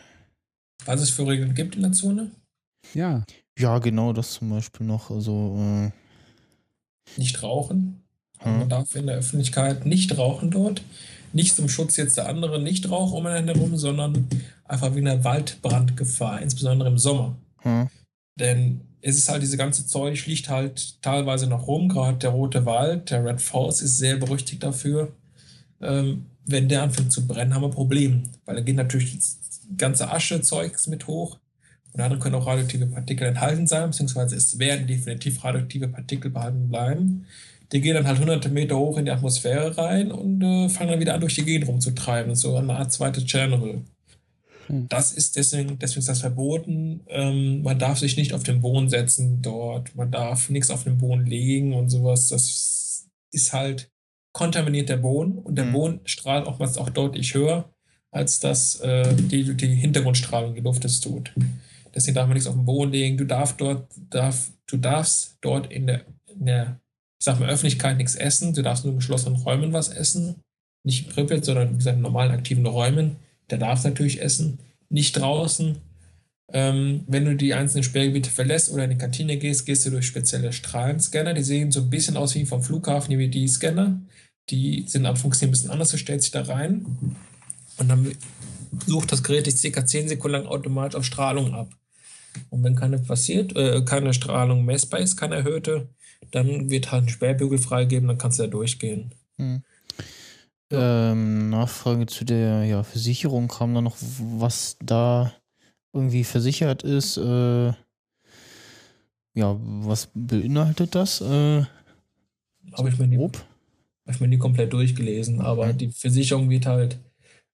[0.86, 2.32] Was es für Regeln gibt in der Zone?
[2.94, 3.24] Ja.
[3.58, 5.10] Ja, genau, das zum Beispiel noch.
[5.10, 5.92] Also, äh,
[7.18, 8.04] Nicht rauchen.
[8.40, 8.60] Hm.
[8.60, 10.82] Man darf in der Öffentlichkeit nicht rauchen dort.
[11.34, 14.28] Nicht zum Schutz jetzt der anderen Nichtraucher umeinander herum, sondern
[14.66, 17.36] einfach wegen der Waldbrandgefahr, insbesondere im Sommer.
[17.62, 17.90] hm,
[18.40, 21.90] Denn es ist halt diese ganze Zeug, liegt halt teilweise noch rum.
[21.90, 25.14] Gerade der Rote Wald, der Red Forest ist sehr berüchtigt dafür.
[25.82, 28.24] Ähm, wenn der anfängt zu brennen, haben wir ein Problem.
[28.46, 29.40] Weil da geht natürlich das
[29.78, 31.38] ganze Aschezeugs mit hoch.
[31.94, 36.70] Und darin können auch radioaktive Partikel enthalten sein, beziehungsweise es werden definitiv radioaktive Partikel behalten
[36.70, 37.26] bleiben.
[37.72, 41.00] Die gehen dann halt hunderte Meter hoch in die Atmosphäre rein und äh, fangen dann
[41.00, 42.34] wieder an, durch die Gegend rumzutreiben.
[42.36, 43.84] So eine Art zweites Tschernobyl.
[44.68, 44.88] Hm.
[44.90, 47.02] Das ist deswegen, deswegen ist das verboten.
[47.08, 49.96] Ähm, man darf sich nicht auf den Boden setzen dort.
[49.96, 52.28] Man darf nichts auf den Boden legen und sowas.
[52.30, 53.90] Das ist halt
[54.34, 55.74] kontaminiert der Boden und der Mhm.
[55.74, 57.74] Boden strahlt oftmals auch deutlich höher,
[58.12, 61.34] als das äh, die, die Hintergrundstrahlung die Luft es tut.
[61.96, 63.18] Deswegen darf man nichts auf den Boden legen.
[63.18, 66.80] Du darfst dort, darf, du darfst dort in der, in der,
[67.20, 68.54] ich sag mal, Öffentlichkeit nichts essen.
[68.54, 70.36] Du darfst nur in geschlossenen Räumen was essen.
[70.86, 73.16] Nicht in Pripyat, sondern wie gesagt, in normalen aktiven Räumen.
[73.48, 74.60] Da darfst du natürlich essen.
[74.90, 75.78] Nicht draußen.
[76.54, 80.06] Ähm, wenn du die einzelnen Sperrgebiete verlässt oder in die Kantine gehst, gehst du durch
[80.06, 81.34] spezielle Strahlenscanner.
[81.34, 84.00] Die sehen so ein bisschen aus wie vom Flughafen, die WD-Scanner.
[84.50, 85.92] Die sind am funktionieren ein bisschen anders.
[85.92, 86.86] Du stellst dich da rein
[87.78, 88.12] und dann
[88.86, 91.70] sucht das Gerät dich circa 10 Sekunden lang automatisch auf Strahlung ab.
[92.50, 95.90] Und wenn keine passiert, äh, keine Strahlung messbar ist, keine erhöhte,
[96.32, 99.12] dann wird halt ein Sperrbügel freigeben, dann kannst du da durchgehen.
[99.38, 99.64] hm.
[100.72, 105.34] Ähm, Nachfrage zu der ja, Versicherung kam da noch, was da
[105.94, 107.18] irgendwie versichert ist.
[107.18, 107.74] Äh,
[109.34, 111.22] ja, was beinhaltet das?
[111.22, 111.66] Äh,
[112.74, 113.38] Habe ich, mir nie- grob?
[114.06, 115.78] hab ich mir nie komplett durchgelesen, aber Mhm.
[115.78, 117.00] die Versicherung wird halt,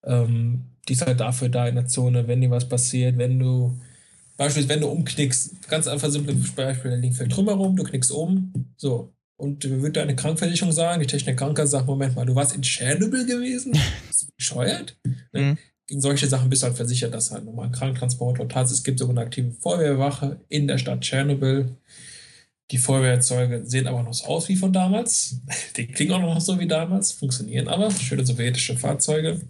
[0.04, 3.78] ähm, die ist halt dafür da in der Zone, wenn dir was passiert, wenn du,
[4.38, 8.12] beispielsweise wenn du umknickst, ganz einfach simples Beispiel, da liegt viel Trümmer rum, du knickst
[8.12, 9.14] um, so.
[9.38, 12.62] Und äh, wird deine Krankversicherung sagen, die Technik Kranker sagt, Moment mal, du warst in
[12.62, 13.72] Tschernobyl gewesen?
[14.08, 14.98] Bist du bescheuert?
[15.32, 15.42] Ne?
[15.42, 15.58] Mhm.
[15.88, 18.84] Gegen solche Sachen bist du halt versichert, dass halt nochmal ein Krankentransport und Tatsache, es
[18.84, 21.76] gibt sogar eine aktive Feuerwehrwache in der Stadt Tschernobyl.
[22.72, 25.42] Die Feuerwehrzeuge sehen aber noch so aus wie von damals.
[25.78, 27.92] Die klingen auch noch so wie damals, funktionieren aber.
[27.92, 29.42] Schöne sowjetische Fahrzeuge.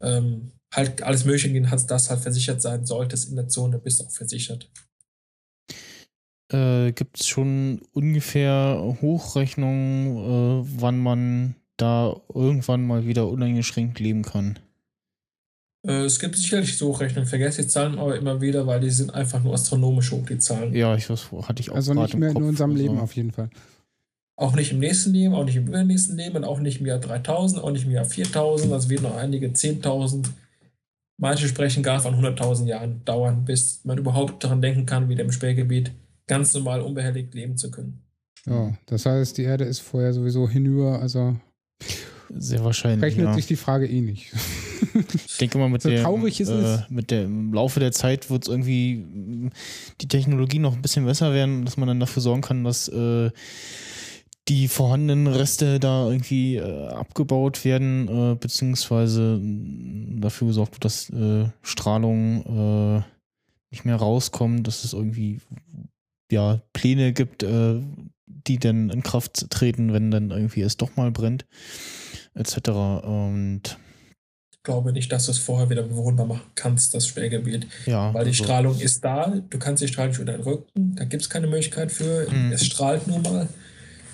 [0.00, 4.00] Ähm, halt alles Mögliche, gehen, hat das halt versichert sein solltest in der Zone, bist
[4.04, 4.70] auch versichert.
[6.50, 10.16] Äh, Gibt es schon ungefähr Hochrechnungen,
[10.64, 14.58] äh, wann man da irgendwann mal wieder uneingeschränkt leben kann?
[15.86, 19.12] Äh, es gibt sicherlich so Rechnungen, vergesse die Zahlen aber immer wieder, weil die sind
[19.14, 20.74] einfach nur astronomisch hoch, die Zahlen.
[20.74, 22.98] Ja, ich weiß, hatte ich auch Also nicht im mehr in Kopf, unserem also- Leben
[22.98, 23.50] auf jeden Fall.
[24.36, 27.00] Auch nicht im nächsten Leben, auch nicht im übernächsten Leben und auch nicht im Jahr
[27.00, 28.70] 3000, auch nicht im Jahr 4000.
[28.72, 30.30] Das wird noch einige 10.000.
[31.16, 35.32] Manche sprechen gar von 100.000 Jahren dauern, bis man überhaupt daran denken kann, wieder im
[35.32, 35.90] Sperrgebiet
[36.28, 38.02] ganz normal unbehelligt leben zu können.
[38.46, 41.36] Ja, das heißt, die Erde ist vorher sowieso hinüber, also
[42.34, 43.02] Sehr wahrscheinlich.
[43.02, 43.34] rechnet ja.
[43.34, 44.32] sich die Frage eh nicht.
[45.26, 46.90] Ich denke mal, mit, So der, traurig es äh, ist.
[46.90, 49.50] mit der, im Laufe der Zeit wird es irgendwie mh,
[50.00, 53.30] die Technologie noch ein bisschen besser werden, dass man dann dafür sorgen kann, dass äh,
[54.48, 61.10] die vorhandenen Reste da irgendwie äh, abgebaut werden, äh, beziehungsweise mh, dafür gesorgt wird, dass
[61.10, 63.02] äh, Strahlung äh,
[63.70, 65.40] nicht mehr rauskommt, dass es irgendwie
[66.32, 67.80] ja Pläne gibt, äh,
[68.26, 71.46] die dann in Kraft treten, wenn dann irgendwie es doch mal brennt,
[72.34, 72.68] etc.
[73.04, 73.62] Und
[74.52, 77.66] Ich glaube nicht, dass du es vorher wieder bewohnbar machen kannst, das Sperrgebiet.
[77.86, 78.12] ja.
[78.14, 81.30] Weil die also- Strahlung ist da, du kannst die Strahlung wieder entrücken, da gibt es
[81.30, 82.30] keine Möglichkeit für.
[82.30, 82.52] Mhm.
[82.52, 83.48] Es strahlt nun mal.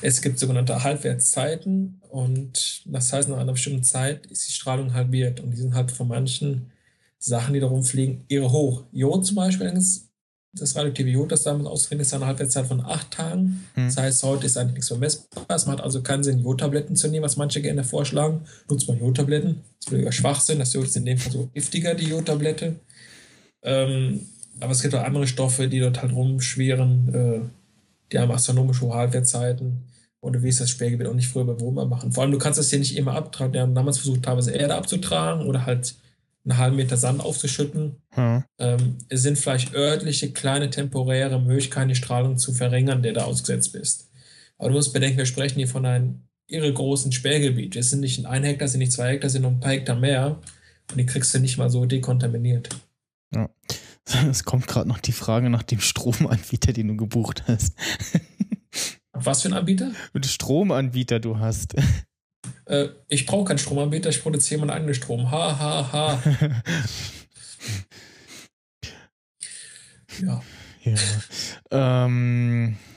[0.01, 5.41] Es gibt sogenannte Halbwertszeiten und das heißt, nach einer bestimmten Zeit ist die Strahlung halbiert
[5.41, 6.71] und die sind halt von manchen
[7.19, 8.85] Sachen, die da rumfliegen, irre hoch.
[8.93, 9.67] Jod zum Beispiel,
[10.59, 13.65] das radioaktive Jod, das damit ausdrückt, ist eine Halbwertszeit von acht Tagen.
[13.75, 13.87] Mhm.
[13.87, 15.45] Das heißt, heute ist eigentlich nichts mehr messbar.
[15.49, 18.43] Es macht also keinen Sinn, Jodtabletten zu nehmen, was manche gerne vorschlagen.
[18.69, 19.61] Nutzt man Jodtabletten.
[19.79, 20.59] Das ist völliger Schwachsinn.
[20.59, 22.77] Das Jod ist in dem Fall so giftiger, die Jodtablette.
[23.63, 24.21] Ähm,
[24.61, 27.15] aber es gibt auch andere Stoffe, die dort halt rumschwirren.
[27.15, 27.41] Äh,
[28.13, 29.85] die haben astronomische hohe Halbwertzeiten.
[30.21, 32.13] Und du willst das Sperrgebiet auch nicht früher bewohnbar machen.
[32.13, 33.53] Vor allem, du kannst das hier nicht immer abtragen.
[33.53, 35.95] Wir haben damals versucht, teilweise Erde abzutragen oder halt
[36.45, 37.97] einen halben Meter Sand aufzuschütten.
[38.17, 38.45] Ja.
[38.59, 43.73] Ähm, es sind vielleicht örtliche, kleine, temporäre Möglichkeiten, die Strahlung zu verringern, der da ausgesetzt
[43.73, 44.11] bist.
[44.59, 47.77] Aber du musst bedenken, wir sprechen hier von einem irre großen Sperrgebiet.
[47.77, 49.73] Es sind nicht ein Hektar, es sind nicht zwei Hektar, es sind noch ein paar
[49.73, 50.41] Hektar mehr.
[50.91, 52.69] Und die kriegst du nicht mal so dekontaminiert.
[54.29, 57.75] Es kommt gerade noch die Frage nach dem Stromanbieter, den du gebucht hast.
[59.13, 59.93] Was für ein Anbieter?
[60.23, 61.75] Stromanbieter du hast.
[62.67, 65.31] Äh, ich brauche keinen Stromanbieter, ich produziere meinen eigenen Strom.
[65.31, 66.23] Ha, ha, ha.
[70.23, 70.43] Ja.
[70.83, 70.95] ja.
[71.71, 72.94] Ähm, äh,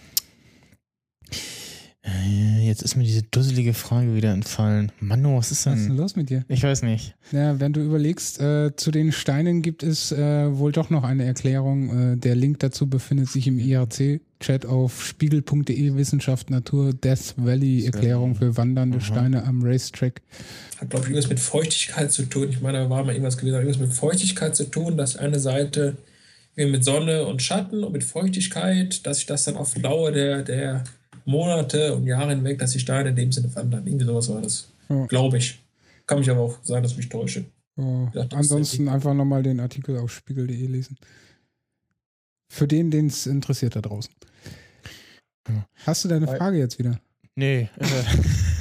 [2.61, 4.91] jetzt ist mir diese dusselige Frage wieder entfallen.
[4.99, 5.97] Mano, was ist Was ist denn denn?
[5.97, 6.45] los mit dir?
[6.47, 7.15] Ich weiß nicht.
[7.31, 11.25] Ja, wenn du überlegst, äh, zu den Steinen gibt es äh, wohl doch noch eine
[11.25, 12.13] Erklärung.
[12.13, 18.35] Äh, der Link dazu befindet sich im IRC-Chat auf spiegel.de Wissenschaft Natur Death Valley Erklärung
[18.35, 19.05] für wandernde Aha.
[19.05, 20.21] Steine am Racetrack.
[20.77, 22.49] Hat, glaube ich, irgendwas mit Feuchtigkeit zu tun.
[22.49, 25.39] Ich meine, da war mal irgendwas gewesen, hat irgendwas mit Feuchtigkeit zu tun, dass eine
[25.39, 25.97] Seite
[26.55, 30.83] mit Sonne und Schatten und mit Feuchtigkeit, dass sich das dann auf Dauer der, der
[31.27, 33.85] Monate und Jahre hinweg, dass die Steine in dem Sinne wandern.
[33.85, 34.71] Irgendwie sowas war das.
[34.89, 35.05] Ja.
[35.05, 35.59] Glaube ich.
[36.05, 37.45] Kann mich aber auch sein, dass ich mich täusche.
[37.75, 40.97] Ja, ist ansonsten einfach nochmal den Artikel auf spiegel.de lesen.
[42.49, 44.11] Für den, den es interessiert da draußen.
[45.49, 45.65] Ja.
[45.85, 46.99] Hast du deine Weil- Frage jetzt wieder?
[47.35, 47.85] Nee, äh,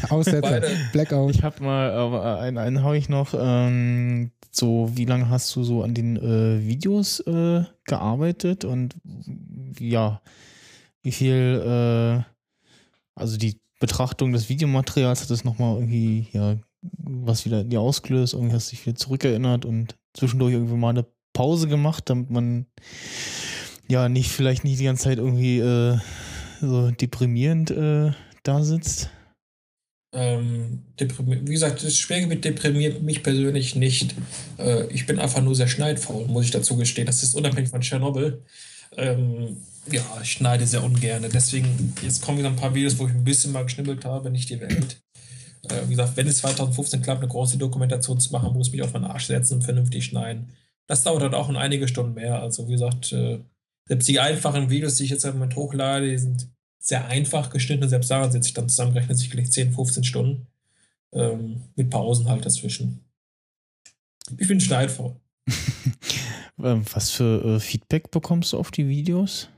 [0.11, 0.61] Aussetzer.
[0.93, 1.35] Blackout.
[1.35, 3.33] ich habe mal, aber einen, einen habe ich noch.
[3.39, 8.97] Ähm, so, wie lange hast du so an den äh, Videos äh, gearbeitet und
[9.79, 10.21] ja,
[11.03, 11.62] wie viel,
[12.25, 12.36] äh,
[13.17, 18.55] also die Betrachtung des Videomaterials hat das nochmal irgendwie, ja, was wieder dir ausgelöst, irgendwie
[18.55, 22.67] hast du dich wieder zurückerinnert und zwischendurch irgendwie mal eine Pause gemacht, damit man
[23.89, 25.99] ja nicht, vielleicht nicht die ganze Zeit irgendwie äh,
[26.61, 28.12] so deprimierend äh,
[28.43, 29.11] da sitzt.
[30.12, 34.14] Ähm, wie gesagt, das Schwergewicht deprimiert mich persönlich nicht.
[34.59, 37.07] Äh, ich bin einfach nur sehr schneidfaul, muss ich dazu gestehen.
[37.07, 38.43] Das ist unabhängig von Tschernobyl.
[38.97, 39.59] Ähm,
[39.91, 41.26] ja, ich schneide sehr ungern.
[41.32, 44.51] Deswegen, jetzt kommen wieder ein paar Videos, wo ich ein bisschen mal geschnibbelt habe, nicht
[44.51, 45.01] die Welt.
[45.68, 48.82] Äh, wie gesagt, wenn es 2015 klappt, eine große Dokumentation zu machen, muss ich mich
[48.82, 50.51] auf meinen Arsch setzen und vernünftig schneiden.
[50.87, 52.41] Das dauert halt auch in einige Stunden mehr.
[52.41, 53.41] Also, wie gesagt, äh,
[53.87, 57.89] selbst die einfachen Videos, die ich jetzt im Moment hochlade, die sind sehr einfach geschnitten
[57.89, 60.47] selbst daran sitze ich dann zusammengerechnet sicherlich 10, 15 Stunden.
[61.12, 63.05] Ähm, mit Pausen halt dazwischen.
[64.39, 65.16] Ich bin schneidfaul.
[66.62, 69.49] Ähm, Was für äh, Feedback bekommst du auf die Videos?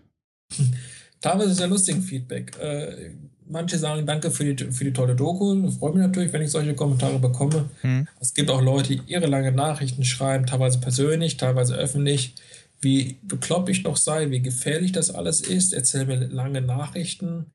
[1.20, 2.57] Teilweise sehr lustigen Feedback.
[2.61, 3.11] Äh,
[3.46, 5.55] manche sagen Danke für die, für die tolle Doku.
[5.62, 7.68] Das freut mich natürlich, wenn ich solche Kommentare bekomme.
[7.80, 8.07] Hm?
[8.20, 12.34] Es gibt auch Leute, die ihre lange Nachrichten schreiben, teilweise persönlich, teilweise öffentlich,
[12.80, 17.46] wie bekloppt ich doch sei, wie gefährlich das alles ist, erzählen mir lange Nachrichten,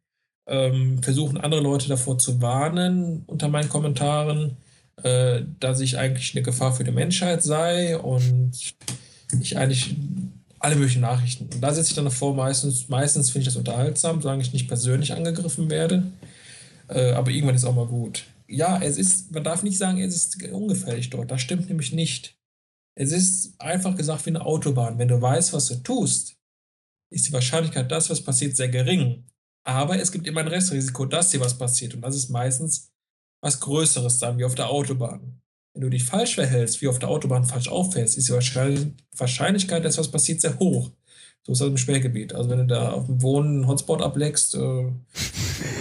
[0.48, 4.58] ähm, versuchen andere Leute davor zu warnen unter meinen Kommentaren,
[5.02, 8.52] äh, dass ich eigentlich eine Gefahr für die Menschheit sei und
[9.39, 9.96] ich eigentlich
[10.64, 11.49] alle möglichen Nachrichten.
[11.53, 14.68] Und da sitze ich dann davor, meistens, meistens finde ich das unterhaltsam, solange ich nicht
[14.68, 16.03] persönlich angegriffen werde.
[16.88, 18.24] Äh, aber irgendwann ist auch mal gut.
[18.47, 21.32] Ja, es ist, man darf nicht sagen, es ist ungefährlich dort.
[21.32, 22.38] Das stimmt nämlich nicht.
[22.95, 24.97] Es ist einfach gesagt wie eine Autobahn.
[24.97, 26.38] Wenn du weißt, was du tust,
[27.11, 29.26] ist die Wahrscheinlichkeit, dass was passiert, sehr gering.
[29.66, 31.93] Aber es gibt immer ein Restrisiko, dass dir was passiert.
[31.93, 32.89] Und das ist meistens
[33.41, 35.41] was Größeres dann, wie auf der Autobahn.
[35.74, 39.84] Wenn du dich falsch verhältst, wie auf der Autobahn falsch auffällst, ist die Wahrscheinlich- Wahrscheinlichkeit,
[39.86, 40.91] dass was passiert, sehr hoch.
[41.45, 42.34] So ist das im Sperrgebiet.
[42.34, 44.91] Also wenn du da auf dem Wohnen einen Hotspot ableckst, äh,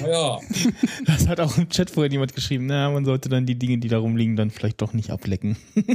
[0.03, 0.41] naja,
[1.07, 3.89] Das hat auch im Chat vorher jemand geschrieben, na, man sollte dann die Dinge, die
[3.89, 5.57] da rumliegen, dann vielleicht doch nicht ablecken.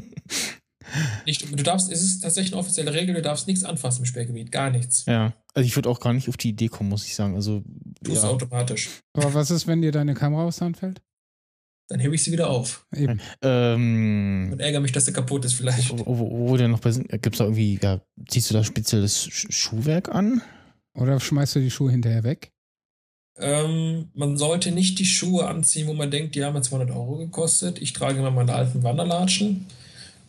[1.26, 4.52] nicht, du darfst, es ist tatsächlich eine offizielle Regel, du darfst nichts anfassen im Sperrgebiet,
[4.52, 5.06] gar nichts.
[5.06, 5.34] ja.
[5.54, 7.34] Also ich würde auch gar nicht auf die Idee kommen, muss ich sagen.
[7.34, 7.64] Also,
[8.04, 8.22] Du ja.
[8.26, 8.90] automatisch.
[9.14, 11.02] Aber was ist, wenn dir deine Kamera aus der Hand fällt?
[11.90, 13.22] Dann hebe ich sie wieder auf Eben.
[13.42, 15.90] Ähm, und ärgere mich, dass sie kaputt ist vielleicht.
[15.90, 18.64] wo, wo, wo denn noch bei sind, gibt es da irgendwie, ja, ziehst du da
[18.64, 20.42] spezielles Sch Schuhwerk an?
[20.94, 22.52] Oder schmeißt du die Schuhe hinterher weg?
[23.40, 27.18] Ähm, man sollte nicht die Schuhe anziehen, wo man denkt, die haben ja 200 Euro
[27.18, 27.80] gekostet.
[27.82, 29.68] Ich trage immer meine alten Wanderlatschen.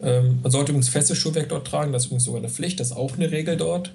[0.00, 2.88] Ähm, man sollte übrigens festes Schuhwerk dort tragen, das ist übrigens sogar eine Pflicht, das
[2.88, 3.94] ist auch eine Regel dort.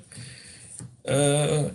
[1.04, 1.70] Äh,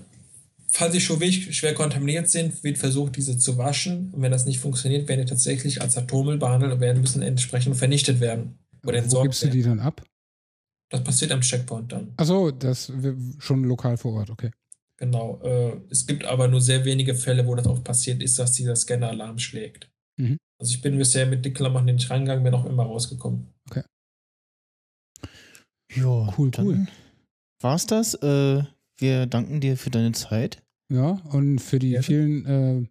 [0.70, 4.12] falls die Schuhe wirklich schwer kontaminiert sind, wird versucht, diese zu waschen.
[4.12, 7.76] Und wenn das nicht funktioniert, werden die tatsächlich als Atommüll behandelt und werden müssen entsprechend
[7.76, 8.58] vernichtet werden.
[8.84, 9.56] Oder Wo entsorgt gibst du werden.
[9.56, 10.04] die dann ab?
[10.90, 12.12] Das passiert am Checkpoint dann.
[12.16, 12.92] Achso, das
[13.38, 14.50] schon lokal vor Ort, okay.
[14.96, 15.40] Genau.
[15.42, 18.74] Äh, es gibt aber nur sehr wenige Fälle, wo das auch passiert ist, dass dieser
[18.74, 19.90] Scanner-Alarm schlägt.
[20.18, 20.38] Mhm.
[20.60, 23.52] Also ich bin bisher mit den Klamotten nicht reingegangen, bin auch immer rausgekommen.
[25.94, 26.86] Ja, Cool, dann cool.
[27.60, 28.14] War's das?
[28.14, 28.62] Äh,
[28.98, 30.62] wir danken dir für deine Zeit.
[30.92, 32.02] Ja, und für die Gerne.
[32.02, 32.86] vielen äh,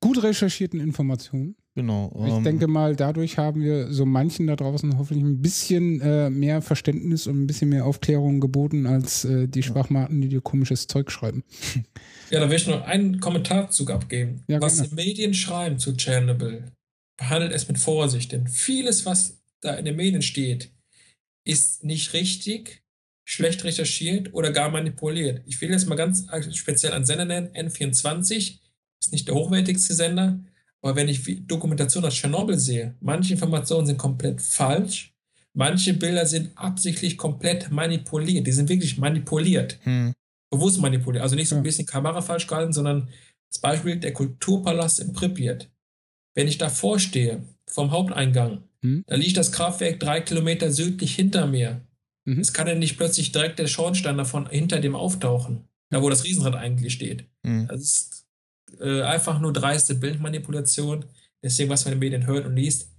[0.00, 1.56] gut recherchierten Informationen.
[1.74, 2.10] Genau.
[2.26, 6.30] Ich ähm, denke mal, dadurch haben wir so manchen da draußen hoffentlich ein bisschen äh,
[6.30, 10.86] mehr Verständnis und ein bisschen mehr Aufklärung geboten als äh, die Schwachmaten, die dir komisches
[10.86, 11.44] Zeug schreiben.
[12.28, 14.42] Ja, da will ich noch einen Kommentarzug abgeben.
[14.48, 14.88] Ja, was gerne.
[14.88, 16.64] die Medien schreiben zu Tschernobyl,
[17.16, 20.72] behandelt es mit Vorsicht, denn vieles, was da in den Medien steht,
[21.44, 22.82] ist nicht richtig,
[23.26, 25.42] schlecht recherchiert oder gar manipuliert.
[25.46, 28.60] Ich will jetzt mal ganz speziell einen Sender nennen, N24,
[29.00, 30.38] ist nicht der hochwertigste Sender,
[30.80, 35.12] aber wenn ich Dokumentation aus Tschernobyl sehe, manche Informationen sind komplett falsch,
[35.54, 40.12] manche Bilder sind absichtlich komplett manipuliert, die sind wirklich manipuliert Hm,
[40.50, 41.24] bewusst manipuliert.
[41.24, 43.08] Also nicht so ein bisschen Kamera falsch gehalten, sondern
[43.50, 45.68] das Beispiel der Kulturpalast in Pripyat.
[46.36, 49.02] Wenn ich davor stehe, vom Haupteingang, Hm.
[49.08, 51.80] da liegt das Kraftwerk drei Kilometer südlich hinter mir.
[52.26, 52.40] Mhm.
[52.40, 56.24] Es kann ja nicht plötzlich direkt der Schornstein davon hinter dem auftauchen, da wo das
[56.24, 57.24] Riesenrad eigentlich steht.
[57.46, 57.68] hm.
[57.68, 58.26] Das ist
[58.80, 61.04] äh, einfach nur dreiste Bildmanipulation.
[61.42, 62.90] Deswegen, was man in den Medien hört und liest,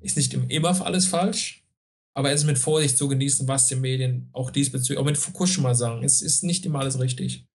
[0.00, 1.64] ist nicht im- immer alles falsch,
[2.14, 5.74] aber es ist mit Vorsicht zu genießen, was die Medien auch diesbezüglich, auch mit Fukushima
[5.74, 6.02] sagen.
[6.04, 7.46] Es ist nicht immer alles richtig.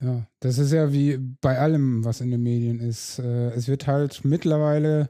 [0.00, 3.18] Ja, das ist ja wie bei allem, was in den Medien ist.
[3.18, 5.08] Äh, Es wird halt mittlerweile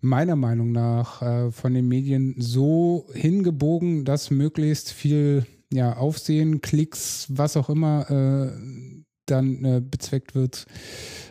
[0.00, 7.26] meiner Meinung nach äh, von den Medien so hingebogen, dass möglichst viel ja, Aufsehen, Klicks,
[7.28, 10.66] was auch immer äh, dann äh, bezweckt wird.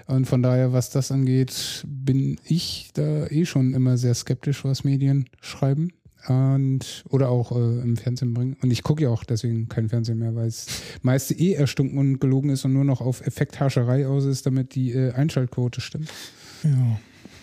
[0.06, 4.84] Und von daher, was das angeht, bin ich da eh schon immer sehr skeptisch, was
[4.84, 5.92] Medien schreiben.
[6.28, 8.58] Und, oder auch äh, im Fernsehen bringen.
[8.62, 10.68] Und ich gucke ja auch deswegen kein Fernsehen mehr, weil es
[11.02, 14.92] meiste eh erstunken und gelogen ist und nur noch auf Effekthascherei aus ist, damit die
[14.92, 16.12] äh, Einschaltquote stimmt.
[16.64, 17.00] Ja.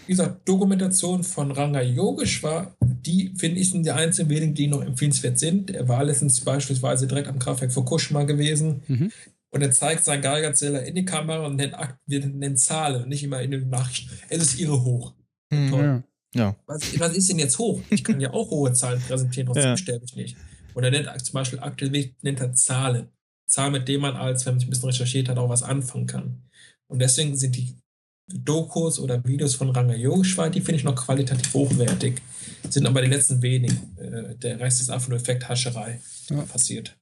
[0.07, 4.83] Wie gesagt, Dokumentation von Ranga Yogeshwar, die finde ich sind die einzigen wenigen, die noch
[4.83, 5.71] empfehlenswert sind.
[5.71, 9.13] Er war letztens beispielsweise direkt am Kraftwerk Fukushima gewesen Mhm.
[9.51, 13.25] und er zeigt seinen Geigerzähler in die Kamera und nennt, Akt- nennt Zahlen und nicht
[13.25, 14.11] immer in den Nachrichten.
[14.29, 15.15] Es ist irre hoch.
[15.53, 16.05] Hm, Toll.
[16.35, 16.41] Ja.
[16.43, 16.57] ja.
[16.67, 17.81] Was, was ist denn jetzt hoch?
[17.91, 19.77] Ich kann ja auch hohe Zahlen präsentieren, trotzdem Ja.
[19.77, 20.37] sterbe ich nicht.
[20.75, 23.09] Und er nennt zum Beispiel aktuell nennt er Zahlen.
[23.47, 26.07] Zahlen, mit denen man als, wenn man sich ein bisschen recherchiert hat, auch was anfangen
[26.07, 26.43] kann.
[26.89, 27.77] Und deswegen sind die
[28.33, 32.23] Dokus oder Videos von Ranga Yogeshwar, die finde ich noch qualitativ hochwertig.
[32.71, 33.97] Sind aber die letzten wenigen.
[33.99, 36.01] Äh, der Rest ist einfach nur Effekthascherei
[36.31, 36.43] Ja.
[36.43, 36.97] passiert.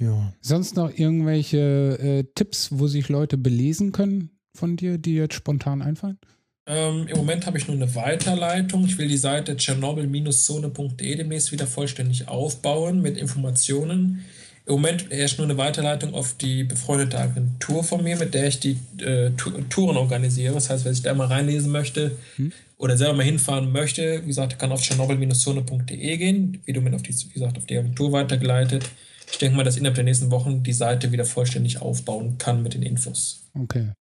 [0.00, 0.32] Ja.
[0.40, 5.82] Sonst noch irgendwelche äh, Tipps, wo sich Leute belesen können von dir, die jetzt spontan
[5.82, 6.18] einfallen?
[6.66, 8.84] Ähm, Im Moment habe ich nur eine Weiterleitung.
[8.84, 14.24] Ich will die Seite tschernobyl-zone.de demnächst wieder vollständig aufbauen mit Informationen.
[14.68, 18.60] Im Moment herrscht nur eine Weiterleitung auf die befreundete Agentur von mir, mit der ich
[18.60, 19.30] die äh,
[19.70, 20.52] Touren organisiere.
[20.54, 22.52] Das heißt, wer sich da mal reinlesen möchte Hm.
[22.76, 26.60] oder selber mal hinfahren möchte, wie gesagt, kann auf tschernobyl-zone.de gehen.
[26.66, 28.84] Wie du mir auf die, wie gesagt, auf die Agentur weitergeleitet.
[29.32, 32.74] Ich denke mal, dass innerhalb der nächsten Wochen die Seite wieder vollständig aufbauen kann mit
[32.74, 33.48] den Infos.
[33.58, 33.92] Okay.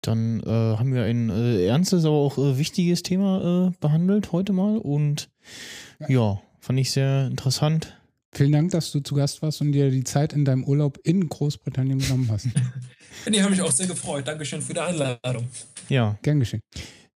[0.00, 4.52] Dann äh, haben wir ein äh, ernstes, aber auch äh, wichtiges Thema äh, behandelt heute
[4.52, 5.28] mal und
[6.00, 6.08] Ja.
[6.08, 6.42] ja.
[6.60, 7.96] fand ich sehr interessant.
[8.34, 11.28] Vielen Dank, dass du zu Gast warst und dir die Zeit in deinem Urlaub in
[11.28, 12.48] Großbritannien genommen hast.
[13.28, 14.26] Die haben mich auch sehr gefreut.
[14.26, 15.46] Dankeschön für die Einladung.
[15.90, 16.60] Ja, Gern geschehen.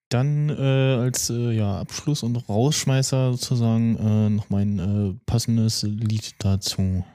[0.09, 0.53] dann äh,
[1.01, 7.05] als äh, ja, Abschluss und Rausschmeißer sozusagen äh, noch mein äh, passendes Lied dazu.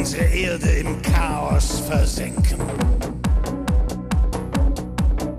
[0.00, 2.58] Unsere Erde im Chaos versenken.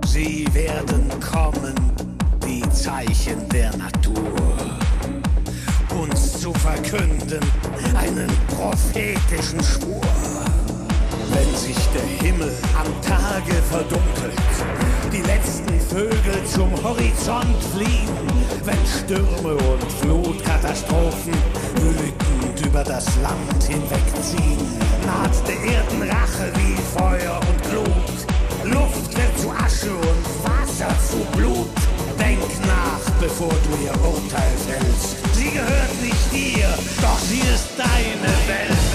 [0.05, 1.73] Sie werden kommen
[2.45, 4.37] wie Zeichen der Natur,
[5.99, 7.39] uns zu verkünden
[7.97, 9.99] einen prophetischen Schwur.
[11.31, 14.37] wenn sich der Himmel am Tage verdunkelt,
[15.11, 18.09] die letzten Vögel zum Horizont fliehen,
[18.63, 21.33] wenn Stürme und Flutkatastrophen
[21.77, 22.20] wütend
[22.71, 24.57] über das Land hinwegziehen,
[25.05, 28.73] naht der Erden Rache wie Feuer und Glut.
[28.73, 31.67] Luft wird zu Asche und Wasser zu Blut.
[32.17, 35.17] Denk nach, bevor du ihr Urteil fällst.
[35.33, 36.69] Sie gehört nicht dir,
[37.01, 38.90] doch sie ist deine Welt.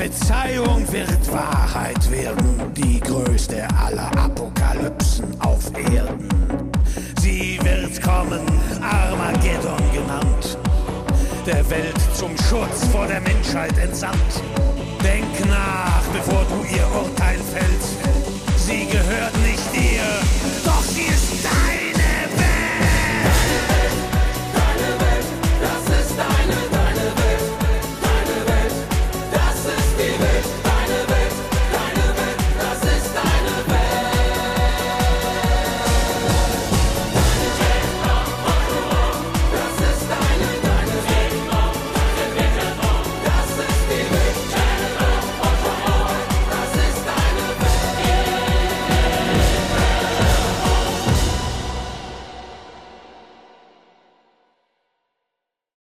[0.00, 1.59] Prophezeiung wird Wahrheit